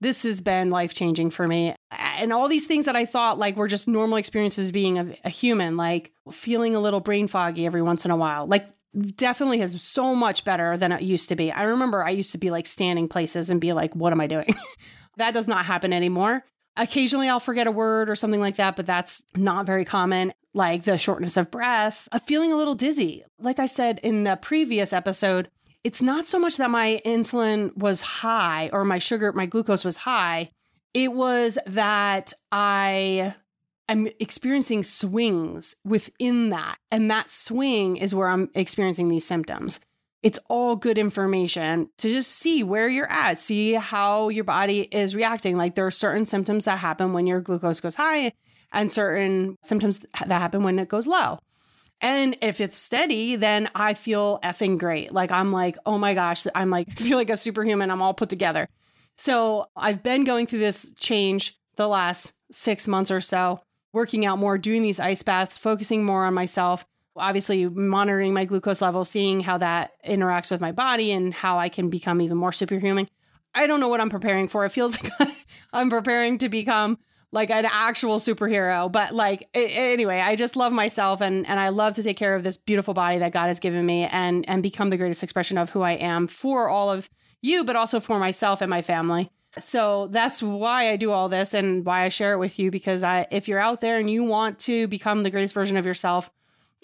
this 0.00 0.22
has 0.22 0.40
been 0.40 0.70
life 0.70 0.94
changing 0.94 1.30
for 1.30 1.48
me. 1.48 1.74
And 1.90 2.32
all 2.32 2.46
these 2.46 2.68
things 2.68 2.84
that 2.84 2.94
I 2.94 3.06
thought 3.06 3.40
like 3.40 3.56
were 3.56 3.66
just 3.66 3.88
normal 3.88 4.18
experiences 4.18 4.70
being 4.70 5.00
a, 5.00 5.16
a 5.24 5.30
human, 5.30 5.76
like 5.76 6.12
feeling 6.30 6.76
a 6.76 6.80
little 6.80 7.00
brain 7.00 7.26
foggy 7.26 7.66
every 7.66 7.82
once 7.82 8.04
in 8.04 8.12
a 8.12 8.16
while, 8.16 8.46
like 8.46 8.70
definitely 9.16 9.58
has 9.58 9.80
so 9.82 10.14
much 10.14 10.44
better 10.44 10.76
than 10.76 10.92
it 10.92 11.02
used 11.02 11.28
to 11.28 11.36
be. 11.36 11.52
I 11.52 11.64
remember 11.64 12.04
I 12.04 12.10
used 12.10 12.32
to 12.32 12.38
be 12.38 12.50
like 12.50 12.66
standing 12.66 13.08
places 13.08 13.50
and 13.50 13.60
be 13.60 13.72
like, 13.72 13.94
what 13.94 14.12
am 14.12 14.20
I 14.20 14.26
doing? 14.26 14.54
that 15.16 15.34
does 15.34 15.48
not 15.48 15.66
happen 15.66 15.92
anymore. 15.92 16.44
Occasionally 16.76 17.28
I'll 17.28 17.40
forget 17.40 17.66
a 17.66 17.72
word 17.72 18.08
or 18.08 18.16
something 18.16 18.40
like 18.40 18.56
that, 18.56 18.76
but 18.76 18.86
that's 18.86 19.24
not 19.36 19.66
very 19.66 19.84
common. 19.84 20.32
Like 20.54 20.84
the 20.84 20.96
shortness 20.96 21.36
of 21.36 21.50
breath, 21.50 22.08
a 22.12 22.20
feeling 22.20 22.52
a 22.52 22.56
little 22.56 22.74
dizzy. 22.74 23.24
Like 23.38 23.58
I 23.58 23.66
said 23.66 24.00
in 24.02 24.24
the 24.24 24.36
previous 24.36 24.92
episode, 24.92 25.50
it's 25.84 26.02
not 26.02 26.26
so 26.26 26.38
much 26.38 26.56
that 26.56 26.70
my 26.70 27.00
insulin 27.04 27.76
was 27.76 28.02
high 28.02 28.70
or 28.72 28.84
my 28.84 28.98
sugar, 28.98 29.32
my 29.32 29.46
glucose 29.46 29.84
was 29.84 29.98
high. 29.98 30.50
It 30.94 31.12
was 31.12 31.58
that 31.66 32.32
I 32.50 33.34
I'm 33.88 34.08
experiencing 34.20 34.82
swings 34.82 35.74
within 35.84 36.50
that. 36.50 36.76
And 36.90 37.10
that 37.10 37.30
swing 37.30 37.96
is 37.96 38.14
where 38.14 38.28
I'm 38.28 38.50
experiencing 38.54 39.08
these 39.08 39.26
symptoms. 39.26 39.80
It's 40.22 40.38
all 40.48 40.76
good 40.76 40.98
information 40.98 41.88
to 41.98 42.08
just 42.08 42.30
see 42.30 42.62
where 42.62 42.88
you're 42.88 43.10
at, 43.10 43.38
see 43.38 43.74
how 43.74 44.28
your 44.28 44.44
body 44.44 44.80
is 44.80 45.14
reacting. 45.14 45.56
Like 45.56 45.74
there 45.74 45.86
are 45.86 45.92
certain 45.92 46.26
symptoms 46.26 46.64
that 46.64 46.78
happen 46.78 47.12
when 47.12 47.26
your 47.26 47.40
glucose 47.40 47.80
goes 47.80 47.94
high 47.94 48.32
and 48.72 48.92
certain 48.92 49.56
symptoms 49.62 50.04
that 50.26 50.30
happen 50.30 50.64
when 50.64 50.78
it 50.78 50.88
goes 50.88 51.06
low. 51.06 51.38
And 52.00 52.36
if 52.42 52.60
it's 52.60 52.76
steady, 52.76 53.36
then 53.36 53.70
I 53.74 53.94
feel 53.94 54.38
effing 54.40 54.78
great. 54.78 55.12
Like 55.12 55.30
I'm 55.30 55.50
like, 55.50 55.78
oh 55.86 55.98
my 55.98 56.14
gosh, 56.14 56.46
I'm 56.54 56.70
like, 56.70 56.88
I 56.90 56.94
feel 56.96 57.16
like 57.16 57.30
a 57.30 57.36
superhuman. 57.36 57.90
I'm 57.90 58.02
all 58.02 58.14
put 58.14 58.28
together. 58.28 58.68
So 59.16 59.66
I've 59.76 60.02
been 60.02 60.24
going 60.24 60.46
through 60.46 60.60
this 60.60 60.92
change 60.92 61.56
the 61.76 61.88
last 61.88 62.32
six 62.50 62.86
months 62.86 63.10
or 63.10 63.20
so 63.20 63.60
working 63.92 64.26
out 64.26 64.38
more, 64.38 64.58
doing 64.58 64.82
these 64.82 65.00
ice 65.00 65.22
baths, 65.22 65.58
focusing 65.58 66.04
more 66.04 66.24
on 66.24 66.34
myself, 66.34 66.84
obviously 67.16 67.68
monitoring 67.68 68.32
my 68.32 68.44
glucose 68.44 68.82
level, 68.82 69.04
seeing 69.04 69.40
how 69.40 69.58
that 69.58 69.92
interacts 70.04 70.50
with 70.50 70.60
my 70.60 70.72
body 70.72 71.12
and 71.12 71.34
how 71.34 71.58
I 71.58 71.68
can 71.68 71.90
become 71.90 72.20
even 72.20 72.36
more 72.36 72.52
superhuman. 72.52 73.08
I 73.54 73.66
don't 73.66 73.80
know 73.80 73.88
what 73.88 74.00
I'm 74.00 74.10
preparing 74.10 74.48
for. 74.48 74.64
It 74.64 74.70
feels 74.70 75.02
like 75.02 75.12
I'm 75.72 75.90
preparing 75.90 76.38
to 76.38 76.48
become 76.48 76.98
like 77.30 77.50
an 77.50 77.66
actual 77.66 78.16
superhero, 78.16 78.90
but 78.90 79.14
like 79.14 79.48
anyway, 79.52 80.20
I 80.20 80.36
just 80.36 80.56
love 80.56 80.72
myself 80.72 81.20
and 81.20 81.46
and 81.46 81.60
I 81.60 81.68
love 81.68 81.94
to 81.96 82.02
take 82.02 82.16
care 82.16 82.34
of 82.34 82.42
this 82.42 82.56
beautiful 82.56 82.94
body 82.94 83.18
that 83.18 83.32
God 83.32 83.48
has 83.48 83.60
given 83.60 83.84
me 83.84 84.04
and 84.04 84.48
and 84.48 84.62
become 84.62 84.90
the 84.90 84.96
greatest 84.96 85.22
expression 85.22 85.58
of 85.58 85.70
who 85.70 85.82
I 85.82 85.92
am 85.92 86.26
for 86.26 86.68
all 86.68 86.90
of 86.90 87.10
you, 87.40 87.64
but 87.64 87.76
also 87.76 88.00
for 88.00 88.18
myself 88.18 88.60
and 88.60 88.70
my 88.70 88.82
family. 88.82 89.30
So 89.58 90.08
that's 90.08 90.42
why 90.42 90.90
I 90.90 90.96
do 90.96 91.10
all 91.10 91.28
this 91.28 91.54
and 91.54 91.84
why 91.84 92.02
I 92.02 92.08
share 92.10 92.34
it 92.34 92.38
with 92.38 92.58
you 92.58 92.70
because 92.70 93.02
I 93.02 93.26
if 93.30 93.48
you're 93.48 93.58
out 93.58 93.80
there 93.80 93.98
and 93.98 94.10
you 94.10 94.24
want 94.24 94.58
to 94.60 94.86
become 94.88 95.22
the 95.22 95.30
greatest 95.30 95.54
version 95.54 95.76
of 95.76 95.86
yourself, 95.86 96.30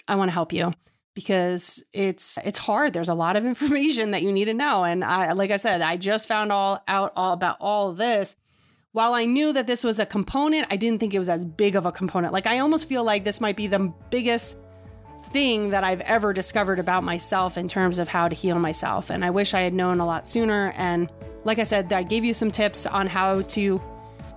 I 0.07 0.15
want 0.15 0.29
to 0.29 0.33
help 0.33 0.51
you 0.51 0.73
because 1.13 1.83
it's 1.93 2.39
it's 2.43 2.57
hard. 2.57 2.93
There's 2.93 3.09
a 3.09 3.13
lot 3.13 3.37
of 3.37 3.45
information 3.45 4.11
that 4.11 4.23
you 4.23 4.31
need 4.31 4.45
to 4.45 4.53
know 4.53 4.83
and 4.83 5.03
I 5.03 5.33
like 5.33 5.51
I 5.51 5.57
said, 5.57 5.81
I 5.81 5.97
just 5.97 6.27
found 6.27 6.51
all 6.51 6.83
out 6.87 7.13
all 7.15 7.33
about 7.33 7.57
all 7.59 7.93
this. 7.93 8.35
While 8.91 9.13
I 9.13 9.25
knew 9.25 9.51
that 9.53 9.67
this 9.67 9.83
was 9.83 9.99
a 9.99 10.05
component, 10.05 10.67
I 10.71 10.77
didn't 10.77 10.99
think 10.99 11.13
it 11.13 11.19
was 11.19 11.29
as 11.29 11.43
big 11.43 11.75
of 11.75 11.85
a 11.85 11.91
component. 11.91 12.33
Like 12.33 12.47
I 12.47 12.59
almost 12.59 12.87
feel 12.87 13.03
like 13.03 13.23
this 13.23 13.41
might 13.41 13.57
be 13.57 13.67
the 13.67 13.93
biggest 14.09 14.57
thing 15.35 15.71
that 15.71 15.83
I've 15.83 15.99
ever 15.99 16.31
discovered 16.31 16.79
about 16.79 17.03
myself 17.03 17.57
in 17.57 17.67
terms 17.67 17.99
of 17.99 18.07
how 18.07 18.29
to 18.29 18.33
heal 18.33 18.57
myself. 18.57 19.09
And 19.09 19.25
I 19.25 19.31
wish 19.31 19.53
I 19.53 19.63
had 19.63 19.73
known 19.73 19.99
a 19.99 20.05
lot 20.05 20.29
sooner 20.29 20.71
and 20.77 21.09
like 21.43 21.59
I 21.59 21.63
said, 21.63 21.91
I 21.91 22.03
gave 22.03 22.23
you 22.23 22.33
some 22.33 22.51
tips 22.51 22.85
on 22.85 23.05
how 23.05 23.41
to 23.41 23.81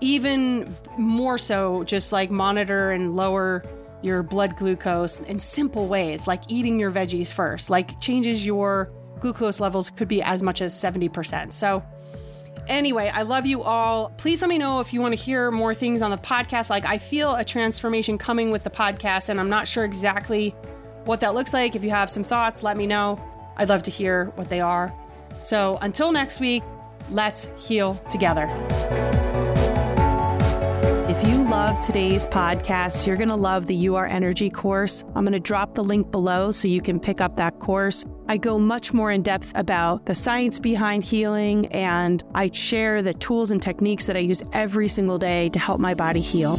even 0.01 0.77
more 0.99 1.39
so 1.39 1.85
just 1.85 2.11
like 2.11 2.33
monitor 2.33 2.91
and 2.91 3.15
lower 3.15 3.63
your 4.03 4.25
blood 4.25 4.57
glucose 4.57 5.21
in 5.21 5.39
simple 5.39 5.87
ways, 5.87 6.27
like 6.27 6.43
eating 6.49 6.81
your 6.81 6.91
veggies 6.91 7.33
first, 7.33 7.71
like 7.71 8.01
changes 8.01 8.45
your 8.45 8.91
glucose 9.21 9.61
levels 9.61 9.91
could 9.91 10.09
be 10.09 10.21
as 10.21 10.43
much 10.43 10.61
as 10.61 10.75
70%. 10.75 11.53
So, 11.53 11.81
anyway, 12.67 13.09
I 13.15 13.23
love 13.23 13.47
you 13.47 13.63
all. 13.63 14.11
Please 14.17 14.43
let 14.43 14.49
me 14.49 14.59
know 14.59 14.81
if 14.81 14.93
you 14.93 15.01
want 15.01 15.17
to 15.17 15.21
hear 15.21 15.53
more 15.53 15.75
things 15.75 16.03
on 16.03 16.11
the 16.11 16.19
podcast. 16.19 16.71
Like, 16.71 16.87
I 16.87 16.99
feel 16.99 17.37
a 17.37 17.45
transformation 17.45 18.19
coming 18.19 18.51
with 18.51 18.65
the 18.65 18.71
podcast, 18.71 19.29
and 19.29 19.39
I'm 19.39 19.49
not 19.49 19.69
sure 19.69 19.85
exactly 19.85 20.57
what 21.09 21.21
that 21.21 21.35
looks 21.35 21.55
like. 21.55 21.75
If 21.75 21.83
you 21.83 21.91
have 21.91 22.11
some 22.11 22.23
thoughts, 22.23 22.63
let 22.63 22.77
me 22.77 22.87
know. 22.87 23.19
I'd 23.57 23.71
love 23.71 23.83
to 23.85 23.91
hear 23.91 24.27
what 24.37 24.51
they 24.51 24.61
are. 24.61 24.93
So, 25.43 25.79
until 25.81 26.13
next 26.13 26.39
week, 26.39 26.63
let's 27.11 27.49
heal 27.57 27.95
together. 28.11 28.47
If 31.09 31.27
you 31.27 31.49
love 31.49 31.81
today's 31.81 32.27
podcast, 32.27 33.07
you're 33.07 33.17
going 33.17 33.31
to 33.31 33.35
love 33.35 33.67
the 33.67 33.75
You 33.75 33.97
Are 33.97 34.07
Energy 34.07 34.51
course. 34.51 35.03
I'm 35.15 35.25
going 35.25 35.33
to 35.33 35.41
drop 35.41 35.75
the 35.75 35.83
link 35.83 36.11
below 36.11 36.53
so 36.53 36.69
you 36.69 36.83
can 36.83 37.01
pick 37.01 37.23
up 37.23 37.37
that 37.37 37.59
course. 37.59 38.05
I 38.29 38.37
go 38.37 38.59
much 38.59 38.93
more 38.93 39.11
in 39.11 39.23
depth 39.23 39.51
about 39.55 40.05
the 40.05 40.15
science 40.15 40.61
behind 40.61 41.03
healing, 41.05 41.67
and 41.69 42.23
I 42.35 42.51
share 42.51 43.01
the 43.01 43.15
tools 43.15 43.51
and 43.51 43.63
techniques 43.63 44.05
that 44.05 44.17
I 44.17 44.21
use 44.21 44.43
every 44.53 44.89
single 44.89 45.17
day 45.17 45.49
to 45.49 45.59
help 45.59 45.81
my 45.81 45.95
body 45.95 46.21
heal. 46.21 46.59